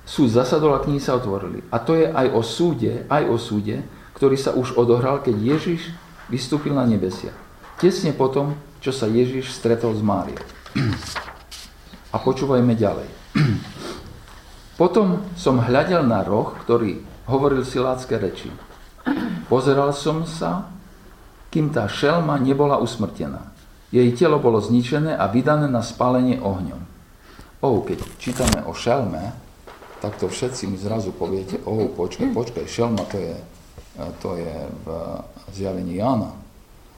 súd 0.07 0.30
zasadol 0.30 0.78
a 0.78 0.82
knihy 0.86 1.03
sa 1.03 1.18
otvorili. 1.18 1.59
A 1.74 1.82
to 1.82 1.98
je 1.98 2.07
aj 2.07 2.38
o 2.38 2.42
súde, 2.46 3.03
aj 3.11 3.26
o 3.26 3.34
súde, 3.34 3.82
ktorý 4.23 4.39
sa 4.39 4.55
už 4.55 4.79
odohral, 4.79 5.18
keď 5.18 5.35
Ježiš 5.35 5.91
vystúpil 6.31 6.70
na 6.70 6.87
nebesia. 6.87 7.35
Tesne 7.83 8.14
potom, 8.14 8.55
čo 8.79 8.95
sa 8.95 9.11
Ježiš 9.11 9.51
stretol 9.51 9.99
s 9.99 10.03
Máriou. 10.07 10.39
A 12.14 12.23
počúvajme 12.23 12.79
ďalej. 12.79 13.11
Potom 14.79 15.27
som 15.35 15.59
hľadel 15.59 16.07
na 16.07 16.23
roh, 16.23 16.55
ktorý 16.55 17.03
hovoril 17.27 17.66
silácké 17.66 18.14
reči. 18.23 18.47
Pozeral 19.51 19.91
som 19.91 20.23
sa, 20.23 20.70
kým 21.51 21.75
tá 21.75 21.91
šelma 21.91 22.39
nebola 22.39 22.79
usmrtená. 22.79 23.51
Jej 23.91 24.14
telo 24.14 24.39
bolo 24.39 24.62
zničené 24.62 25.18
a 25.18 25.27
vydané 25.35 25.66
na 25.66 25.83
spálenie 25.83 26.39
ohňom. 26.39 26.79
Oh, 27.59 27.83
keď 27.83 27.99
čítame 28.23 28.62
o 28.70 28.70
šelme, 28.70 29.35
tak 29.99 30.14
to 30.23 30.31
všetci 30.31 30.70
mi 30.70 30.79
zrazu 30.79 31.11
poviete, 31.11 31.59
oh, 31.66 31.91
počkaj, 31.91 32.31
počkaj, 32.31 32.70
šelma 32.70 33.03
to 33.11 33.18
je, 33.18 33.35
to 33.95 34.36
je 34.36 34.55
v 34.84 34.86
zjavení 35.53 36.01
Jána 36.01 36.32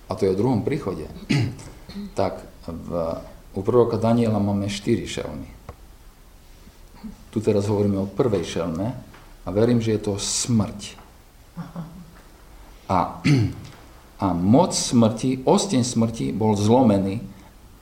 a 0.08 0.12
to 0.14 0.26
je 0.28 0.34
v 0.34 0.40
druhom 0.40 0.62
príchode. 0.62 1.10
tak 2.18 2.38
v, 2.66 2.90
u 3.54 3.60
proroka 3.62 3.96
Daniela 3.98 4.38
máme 4.38 4.70
štyri 4.70 5.06
šelmy. 5.06 5.50
Tu 7.34 7.38
teraz 7.42 7.66
hovoríme 7.66 7.98
o 7.98 8.10
prvej 8.10 8.46
šelme 8.46 8.86
a 9.44 9.48
verím, 9.50 9.82
že 9.82 9.98
je 9.98 10.00
to 10.06 10.14
smrť. 10.14 10.80
A, 12.88 12.98
a 14.24 14.26
moc 14.32 14.70
smrti, 14.70 15.42
osteň 15.42 15.82
smrti 15.82 16.30
bol 16.30 16.54
zlomený 16.54 17.18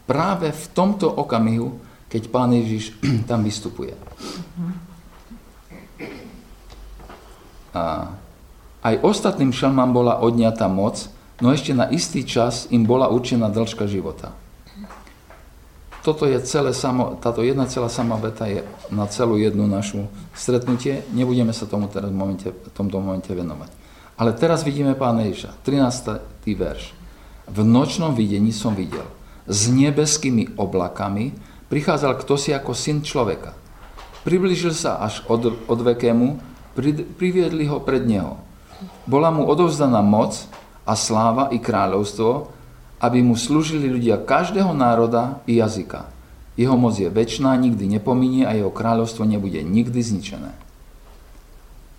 práve 0.08 0.50
v 0.50 0.64
tomto 0.72 1.08
okamihu, 1.08 1.78
keď 2.08 2.22
pán 2.32 2.56
Ježiš 2.56 2.96
tam 3.30 3.44
vystupuje. 3.44 3.92
A 7.72 8.12
aj 8.82 8.98
ostatným 9.06 9.54
šelmám 9.54 9.94
bola 9.94 10.18
odňatá 10.18 10.66
moc, 10.66 11.06
no 11.38 11.54
ešte 11.54 11.70
na 11.70 11.86
istý 11.88 12.26
čas 12.26 12.66
im 12.74 12.82
bola 12.82 13.06
určená 13.06 13.46
dĺžka 13.46 13.86
života. 13.86 14.34
Toto 16.02 16.26
je 16.26 16.34
celé 16.42 16.74
samo, 16.74 17.14
táto 17.22 17.46
jedna 17.46 17.70
celá 17.70 17.86
sama 17.86 18.18
veta 18.18 18.50
je 18.50 18.66
na 18.90 19.06
celú 19.06 19.38
jednu 19.38 19.70
našu 19.70 20.10
stretnutie. 20.34 21.06
Nebudeme 21.14 21.54
sa 21.54 21.62
tomu 21.62 21.86
teraz 21.86 22.10
v 22.10 22.18
momente, 22.18 22.50
tomto 22.74 22.98
momente 22.98 23.30
venovať. 23.30 23.70
Ale 24.18 24.34
teraz 24.34 24.66
vidíme 24.66 24.98
pána 24.98 25.22
Ježa, 25.30 25.54
13. 25.62 26.18
verš. 26.58 26.90
V 27.46 27.58
nočnom 27.62 28.18
videní 28.18 28.50
som 28.50 28.74
videl, 28.74 29.06
s 29.46 29.70
nebeskými 29.70 30.58
oblakami 30.58 31.34
prichádzal 31.70 32.18
kto 32.18 32.34
si 32.34 32.50
ako 32.50 32.74
syn 32.74 33.06
človeka. 33.06 33.54
Priblížil 34.26 34.74
sa 34.74 34.98
až 34.98 35.22
od, 35.30 35.54
od 35.70 35.80
vekému, 35.86 36.38
priviedli 37.14 37.70
ho 37.70 37.78
pred 37.78 38.02
neho. 38.06 38.42
Bola 39.04 39.30
mu 39.34 39.46
odovzdaná 39.46 40.00
moc 40.00 40.46
a 40.86 40.94
sláva 40.98 41.50
i 41.54 41.58
kráľovstvo, 41.58 42.50
aby 43.02 43.18
mu 43.18 43.34
slúžili 43.34 43.90
ľudia 43.90 44.22
každého 44.22 44.70
národa 44.70 45.42
i 45.46 45.58
jazyka. 45.58 46.06
Jeho 46.54 46.76
moc 46.76 46.94
je 46.94 47.08
väčšiná, 47.08 47.56
nikdy 47.56 47.88
nepominie 47.98 48.46
a 48.46 48.54
jeho 48.54 48.70
kráľovstvo 48.70 49.26
nebude 49.26 49.58
nikdy 49.64 49.98
zničené. 49.98 50.52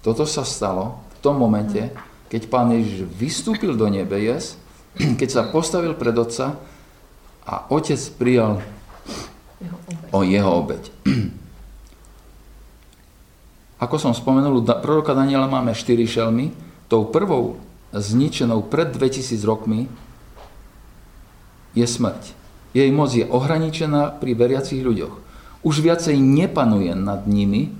Toto 0.03 0.27
sa 0.27 0.43
stalo 0.43 0.99
v 1.15 1.17
tom 1.23 1.39
momente, 1.39 1.91
keď 2.27 2.41
pán 2.51 2.71
Ježiš 2.71 3.07
vystúpil 3.07 3.73
do 3.75 3.87
nebejes, 3.87 4.59
keď 5.19 5.29
sa 5.29 5.41
postavil 5.49 5.95
pred 5.97 6.13
otca 6.15 6.59
a 7.43 7.67
otec 7.67 7.99
prijal 8.15 8.63
o 10.11 10.19
jeho 10.23 10.51
obeď. 10.53 10.83
Ako 13.83 13.99
som 13.99 14.15
spomenul, 14.15 14.63
proroka 14.79 15.11
Daniela 15.11 15.49
máme 15.49 15.75
štyri 15.75 16.07
šelmy. 16.07 16.55
Tou 16.93 17.09
prvou 17.09 17.57
zničenou 17.89 18.69
pred 18.69 18.85
2000 18.85 19.41
rokmi 19.49 19.89
je 21.73 21.89
smrť. 21.89 22.37
Jej 22.77 22.93
moc 22.93 23.09
je 23.09 23.25
ohraničená 23.25 24.21
pri 24.21 24.37
veriacich 24.37 24.85
ľuďoch. 24.85 25.17
Už 25.65 25.81
viacej 25.81 26.13
nepanuje 26.21 26.93
nad 26.93 27.25
nimi 27.25 27.73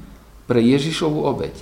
pre 0.50 0.66
Ježišovu 0.66 1.30
obeď. 1.30 1.54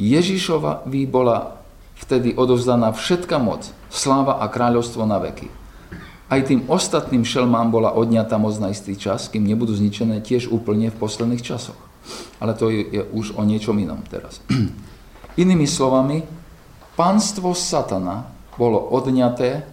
By 0.00 1.00
bola 1.12 1.60
vtedy 2.00 2.32
odovzdaná 2.40 2.96
všetka 2.96 3.36
moc, 3.36 3.68
sláva 3.92 4.40
a 4.40 4.48
kráľovstvo 4.48 5.04
na 5.04 5.20
veky. 5.20 5.52
Aj 6.32 6.40
tým 6.40 6.64
ostatným 6.72 7.28
šelmám 7.28 7.68
bola 7.68 7.92
odňatá 7.92 8.40
moc 8.40 8.56
na 8.56 8.72
istý 8.72 8.96
čas, 8.96 9.28
kým 9.28 9.44
nebudú 9.44 9.76
zničené 9.76 10.24
tiež 10.24 10.48
úplne 10.48 10.88
v 10.88 10.96
posledných 10.96 11.44
časoch. 11.44 11.76
Ale 12.40 12.56
to 12.56 12.72
je 12.72 13.04
už 13.12 13.36
o 13.36 13.44
niečom 13.44 13.76
inom 13.76 14.00
teraz. 14.08 14.40
Inými 15.36 15.68
slovami, 15.68 16.41
pánstvo 16.96 17.56
satana 17.56 18.28
bolo 18.56 18.78
odňaté 18.78 19.64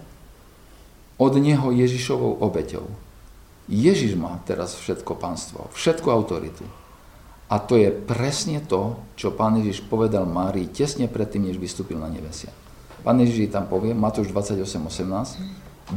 od 1.20 1.34
neho 1.36 1.70
Ježišovou 1.76 2.40
obeťou. 2.40 2.88
Ježiš 3.70 4.18
má 4.18 4.42
teraz 4.50 4.74
všetko 4.80 5.20
pánstvo, 5.20 5.70
všetku 5.78 6.10
autoritu. 6.10 6.66
A 7.50 7.58
to 7.58 7.78
je 7.78 7.90
presne 7.90 8.62
to, 8.62 8.98
čo 9.18 9.34
pán 9.34 9.58
Ježiš 9.62 9.86
povedal 9.86 10.26
Márii 10.26 10.70
tesne 10.70 11.10
predtým, 11.10 11.50
než 11.50 11.58
vystúpil 11.58 11.98
na 11.98 12.10
nebesia. 12.10 12.54
Pán 13.02 13.18
Ježiš 13.22 13.54
tam 13.54 13.66
povie, 13.66 13.94
Matúš 13.94 14.30
28.18, 14.30 15.42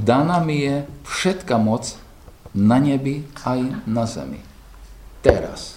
daná 0.00 0.40
mi 0.40 0.64
je 0.64 0.84
všetka 1.04 1.56
moc 1.60 1.96
na 2.52 2.76
nebi 2.80 3.24
aj 3.44 3.84
na 3.88 4.04
zemi. 4.04 4.40
Teraz. 5.24 5.76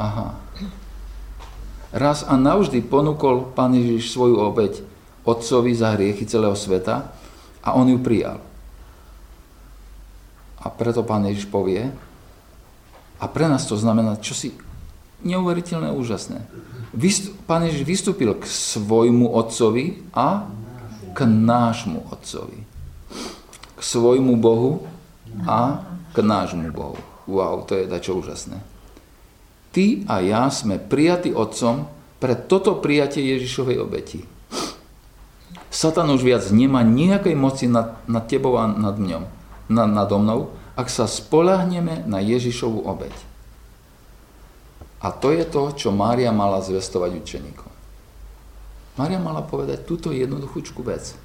Aha. 0.00 0.49
Raz 1.90 2.22
a 2.22 2.38
navždy 2.38 2.86
ponúkol 2.86 3.50
pán 3.50 3.74
Ježiš 3.74 4.14
svoju 4.14 4.38
obeď 4.38 4.86
otcovi 5.26 5.74
za 5.74 5.98
hriechy 5.98 6.22
celého 6.22 6.54
sveta 6.54 7.10
a 7.66 7.74
on 7.74 7.90
ju 7.90 7.98
prijal. 7.98 8.38
A 10.60 10.66
preto 10.70 11.02
pán 11.02 11.26
Ježiš 11.26 11.50
povie, 11.50 11.90
a 13.20 13.24
pre 13.28 13.44
nás 13.50 13.68
to 13.68 13.76
znamená 13.76 14.16
čosi 14.16 14.56
neuveriteľné, 15.20 15.92
úžasné. 15.92 16.40
Pán 17.44 17.68
Ježiš 17.68 17.84
vystúpil 17.84 18.32
k 18.38 18.48
svojmu 18.48 19.28
otcovi 19.36 20.00
a 20.16 20.48
k 21.12 21.18
nášmu 21.28 22.08
otcovi. 22.08 22.64
K 23.76 23.80
svojmu 23.80 24.40
Bohu 24.40 24.88
a 25.44 25.84
k 26.14 26.16
nášmu 26.24 26.72
Bohu. 26.72 26.96
Wow, 27.28 27.68
to 27.68 27.76
je 27.76 27.84
dačo 27.86 28.16
úžasné. 28.16 28.79
Ty 29.70 30.04
a 30.10 30.18
ja 30.18 30.50
sme 30.50 30.82
prijatí 30.82 31.30
otcom 31.30 31.86
pre 32.18 32.34
toto 32.34 32.82
prijatie 32.82 33.22
Ježišovej 33.22 33.78
obeti. 33.78 34.20
Satan 35.70 36.10
už 36.10 36.26
viac 36.26 36.44
nemá 36.50 36.82
nejakej 36.82 37.38
moci 37.38 37.70
nad, 37.70 38.02
nad 38.10 38.26
tebou 38.26 38.58
a 38.58 38.66
nad 38.66 38.98
mňom, 38.98 39.22
nad, 39.70 39.86
nado 39.86 40.18
mnou, 40.18 40.50
ak 40.74 40.90
sa 40.90 41.06
spolahneme 41.06 42.02
na 42.10 42.18
Ježišovu 42.18 42.82
obeď. 42.82 43.14
A 45.00 45.14
to 45.14 45.32
je 45.32 45.46
to, 45.46 45.72
čo 45.72 45.94
Mária 45.94 46.34
mala 46.34 46.60
zvestovať 46.60 47.22
učeníkom. 47.22 47.72
Mária 49.00 49.16
mala 49.16 49.40
povedať 49.40 49.86
túto 49.88 50.12
jednoduchúčku 50.12 50.84
vec. 50.84 51.16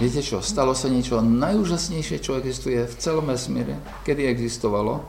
Viete 0.00 0.24
čo, 0.24 0.40
stalo 0.40 0.72
sa 0.72 0.88
niečo 0.88 1.20
najúžasnejšie, 1.20 2.24
čo 2.24 2.40
existuje 2.40 2.82
v 2.88 2.94
celom 2.96 3.28
vesmíre, 3.28 3.76
kedy 4.08 4.26
existovalo. 4.26 5.04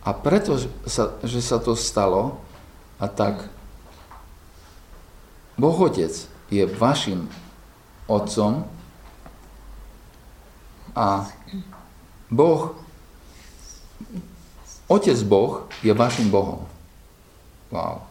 A 0.00 0.10
preto, 0.16 0.56
sa, 0.88 1.16
že 1.20 1.40
sa 1.44 1.60
to 1.60 1.76
stalo, 1.76 2.40
a 3.00 3.08
tak 3.08 3.48
Boh 5.56 5.76
Otec 5.76 6.12
je 6.52 6.64
vašim 6.68 7.28
otcom 8.04 8.64
a 10.96 11.28
Boh, 12.28 12.76
Otec 14.88 15.20
Boh 15.24 15.64
je 15.80 15.92
vašim 15.96 16.28
Bohom. 16.28 16.64
Wow. 17.72 18.04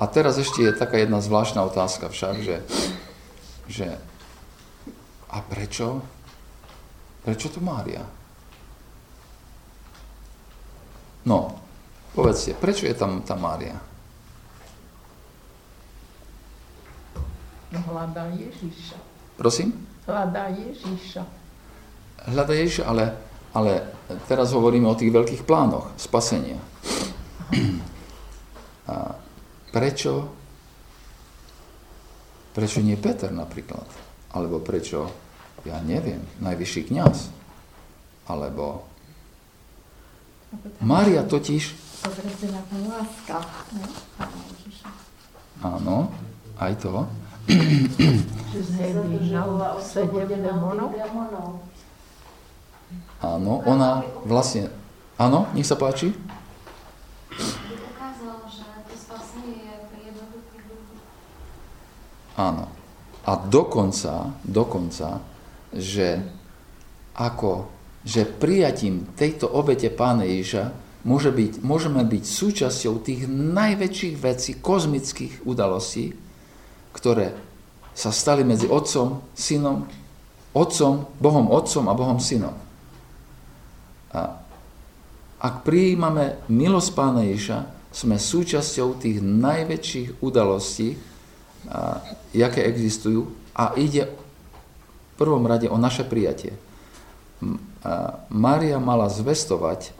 A 0.00 0.08
teraz 0.08 0.40
ešte 0.40 0.64
je 0.64 0.72
taká 0.72 0.96
jedna 0.96 1.20
zvláštna 1.20 1.60
otázka 1.66 2.08
však, 2.08 2.34
že, 2.40 2.56
že 3.68 3.86
a 5.30 5.38
prečo? 5.44 6.02
Prečo 7.22 7.52
to 7.52 7.60
Mária? 7.60 8.02
No, 11.24 11.52
povedzte, 12.16 12.56
prečo 12.56 12.88
je 12.88 12.96
tam 12.96 13.20
tá 13.20 13.36
Mária? 13.36 13.76
Hľadá 17.70 18.32
Ježiša. 18.34 18.98
Prosím? 19.36 19.86
Hľadá 20.08 20.50
Ježiša. 20.50 21.22
Hľadá 22.28 22.52
Ježiša, 22.56 22.82
ale, 22.84 23.14
ale 23.54 23.72
teraz 24.26 24.50
hovoríme 24.50 24.90
o 24.90 24.98
tých 24.98 25.14
veľkých 25.14 25.42
plánoch 25.46 25.94
spasenia. 25.94 26.58
A 28.90 29.14
prečo, 29.70 30.26
prečo 32.50 32.82
nie 32.82 32.98
Peter 32.98 33.30
napríklad? 33.30 33.86
Alebo 34.34 34.58
prečo, 34.58 35.06
ja 35.62 35.78
neviem, 35.78 36.26
najvyšší 36.42 36.90
kňaz? 36.90 37.30
Alebo 38.26 38.89
Mária 40.80 41.22
totiž... 41.22 41.74
Áno, 45.60 46.08
aj 46.56 46.72
to. 46.80 47.04
Áno, 53.20 53.52
ona 53.68 53.90
vlastne... 54.24 54.72
Áno, 55.20 55.44
nech 55.52 55.68
sa 55.68 55.76
páči. 55.76 56.16
Áno. 62.40 62.64
A 63.28 63.32
dokonca, 63.36 64.32
dokonca, 64.48 65.20
že 65.76 66.24
ako, 67.12 67.68
že 68.04 68.24
prijatím 68.24 69.04
tejto 69.16 69.48
obete 69.48 69.92
Pána 69.92 70.24
Ježiša 70.24 70.72
môže 71.04 71.32
byť, 71.32 71.64
môžeme 71.64 72.04
byť 72.04 72.24
súčasťou 72.24 73.00
tých 73.00 73.28
najväčších 73.28 74.16
vecí, 74.20 74.56
kozmických 74.56 75.44
udalostí, 75.44 76.16
ktoré 76.92 77.36
sa 77.92 78.12
stali 78.12 78.44
medzi 78.44 78.68
Otcom, 78.68 79.24
Synom, 79.36 79.84
Otcom, 80.56 81.08
Bohom 81.20 81.46
Otcom 81.52 81.84
a 81.88 81.94
Bohom 81.94 82.18
Synom. 82.20 82.56
A 84.10 84.20
ak 85.40 85.64
prijímame 85.64 86.40
milosť 86.52 86.90
Pána 86.92 87.24
Ježa, 87.24 87.68
sme 87.90 88.20
súčasťou 88.20 89.02
tých 89.02 89.18
najväčších 89.18 90.22
udalostí, 90.22 90.94
a, 91.68 92.00
existujú 92.64 93.28
a 93.52 93.76
ide 93.76 94.08
v 94.08 95.12
prvom 95.20 95.44
rade 95.44 95.68
o 95.68 95.76
naše 95.76 96.06
prijatie. 96.06 96.56
Mária 98.28 98.76
mala 98.76 99.08
zvestovať, 99.08 99.96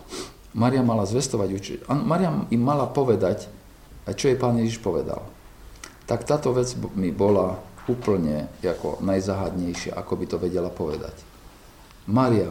Mária 0.52 0.84
mala 0.84 1.08
zvestovať, 1.08 1.48
Mária 1.88 2.44
im 2.52 2.62
mala 2.62 2.84
povedať, 2.90 3.48
čo 4.10 4.28
jej 4.28 4.36
pán 4.36 4.58
Ježiš 4.58 4.82
povedal. 4.82 5.24
Tak 6.04 6.26
táto 6.26 6.50
vec 6.50 6.74
mi 6.98 7.14
bola 7.14 7.56
úplne 7.86 8.50
ako 8.60 9.00
najzahadnejšia, 9.00 9.96
ako 9.96 10.12
by 10.18 10.24
to 10.26 10.36
vedela 10.36 10.68
povedať. 10.68 11.14
Mária 12.10 12.50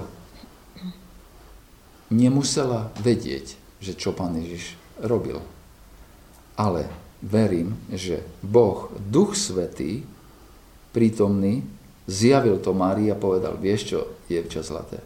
nemusela 2.09 2.89
vedieť, 2.97 3.53
že 3.83 3.93
čo 3.93 4.15
pán 4.15 4.33
Ježiš 4.39 4.79
robil. 5.03 5.39
Ale 6.59 6.89
verím, 7.23 7.75
že 7.91 8.23
Boh, 8.43 8.91
Duch 8.97 9.35
Svetý, 9.35 10.03
prítomný, 10.91 11.63
zjavil 12.09 12.57
to 12.59 12.73
Márii 12.73 13.11
a 13.13 13.19
povedal, 13.19 13.55
vieš 13.59 13.81
čo, 13.93 13.99
dievča 14.25 14.65
zlaté, 14.65 14.99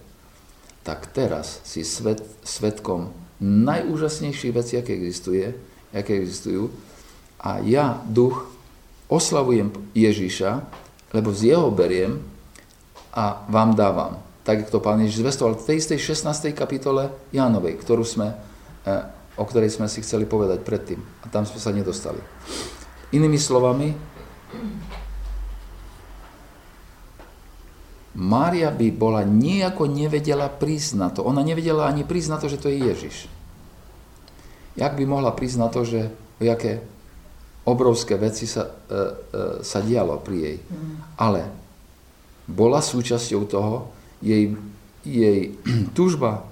tak 0.84 1.08
teraz 1.16 1.64
si 1.64 1.88
svet, 1.88 2.20
svetkom 2.44 3.16
najúžasnejších 3.44 4.54
vecí, 4.56 4.74
aké, 4.76 4.96
existuje, 4.96 5.56
aké 5.96 6.20
existujú. 6.20 6.72
A 7.40 7.60
ja, 7.64 8.00
duch, 8.08 8.48
oslavujem 9.12 9.72
Ježíša, 9.96 10.64
lebo 11.12 11.36
z 11.36 11.56
jeho 11.56 11.72
beriem 11.72 12.24
a 13.12 13.44
vám 13.48 13.76
dávam. 13.76 14.20
Tak, 14.44 14.68
to 14.68 14.84
pán 14.84 15.00
Ježiš 15.00 15.24
zvestoval 15.24 15.56
v 15.56 15.68
tej 15.72 15.76
istej 15.80 16.00
16. 16.20 16.52
kapitole 16.52 17.12
Jánovej, 17.32 17.80
ktorú 17.80 18.04
sme, 18.04 18.36
eh, 18.84 19.08
o 19.40 19.44
ktorej 19.48 19.72
sme 19.72 19.88
si 19.88 20.04
chceli 20.04 20.28
povedať 20.28 20.64
predtým. 20.68 21.00
A 21.24 21.32
tam 21.32 21.48
sme 21.48 21.60
sa 21.64 21.72
nedostali. 21.72 22.20
Inými 23.16 23.40
slovami, 23.40 23.96
Mária 28.14 28.70
by 28.70 28.88
bola 28.93 29.26
nejako 29.26 29.89
nevedela 29.89 30.45
prísť 30.45 30.91
na 30.97 31.09
to. 31.09 31.26
Ona 31.26 31.41
nevedela 31.41 31.89
ani 31.89 32.05
prísť 32.05 32.30
na 32.30 32.38
to, 32.38 32.45
že 32.45 32.61
to 32.61 32.70
je 32.70 32.78
Ježiš. 32.78 33.16
Jak 34.78 34.93
by 34.93 35.03
mohla 35.09 35.34
prísť 35.34 35.57
na 35.57 35.70
to, 35.70 35.82
že 35.82 36.14
jaké 36.38 36.82
obrovské 37.66 38.20
veci 38.20 38.45
sa, 38.45 38.70
e, 38.70 38.93
e, 38.93 39.01
sa 39.66 39.80
dialo 39.82 40.22
pri 40.22 40.38
jej. 40.38 40.57
Mm. 40.61 40.93
Ale 41.18 41.41
bola 42.45 42.84
súčasťou 42.84 43.41
toho, 43.49 43.89
jej, 44.22 44.53
jej 45.01 45.55
túžba 45.97 46.45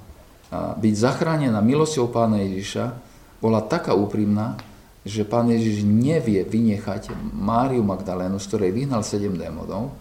byť 0.52 0.94
zachránená 1.00 1.64
milosťou 1.64 2.12
pána 2.12 2.44
Ježiša 2.44 2.92
bola 3.40 3.64
taká 3.64 3.96
úprimná, 3.96 4.60
že 5.08 5.26
pán 5.26 5.50
Ježiš 5.50 5.88
nevie 5.88 6.44
vynechať 6.44 7.16
Máriu 7.34 7.82
Magdalénu, 7.82 8.38
z 8.38 8.46
ktorej 8.52 8.72
vyhnal 8.76 9.02
sedem 9.02 9.34
démonov, 9.34 9.96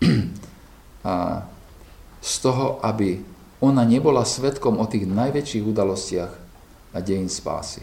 z 2.20 2.34
toho, 2.42 2.82
aby 2.82 3.22
ona 3.62 3.86
nebola 3.86 4.26
svetkom 4.26 4.76
o 4.76 4.84
tých 4.84 5.08
najväčších 5.08 5.64
udalostiach 5.64 6.32
a 6.92 6.98
dejín 7.00 7.30
spásy. 7.32 7.80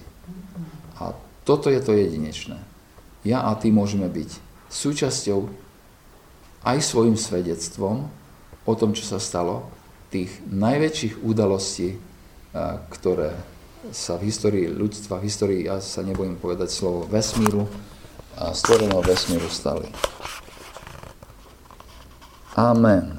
A 1.02 1.16
toto 1.48 1.72
je 1.72 1.82
to 1.82 1.96
jedinečné. 1.98 2.62
Ja 3.24 3.48
a 3.48 3.56
ty 3.56 3.72
môžeme 3.72 4.12
byť 4.12 4.30
súčasťou 4.70 5.48
aj 6.64 6.78
svojim 6.80 7.16
svedectvom 7.16 8.08
o 8.64 8.74
tom, 8.76 8.96
čo 8.96 9.04
sa 9.04 9.20
stalo, 9.20 9.68
tých 10.14 10.30
najväčších 10.48 11.26
udalostí, 11.26 11.98
ktoré 12.94 13.34
sa 13.92 14.16
v 14.16 14.30
histórii 14.30 14.70
ľudstva, 14.70 15.20
v 15.20 15.28
histórii, 15.28 15.68
ja 15.68 15.82
sa 15.84 16.06
nebojím 16.06 16.40
povedať 16.40 16.70
slovo 16.72 17.04
vesmíru, 17.10 17.68
a 18.34 18.50
stvoreného 18.54 19.02
vesmíru 19.06 19.46
stali. 19.50 19.86
Amém. 22.56 23.12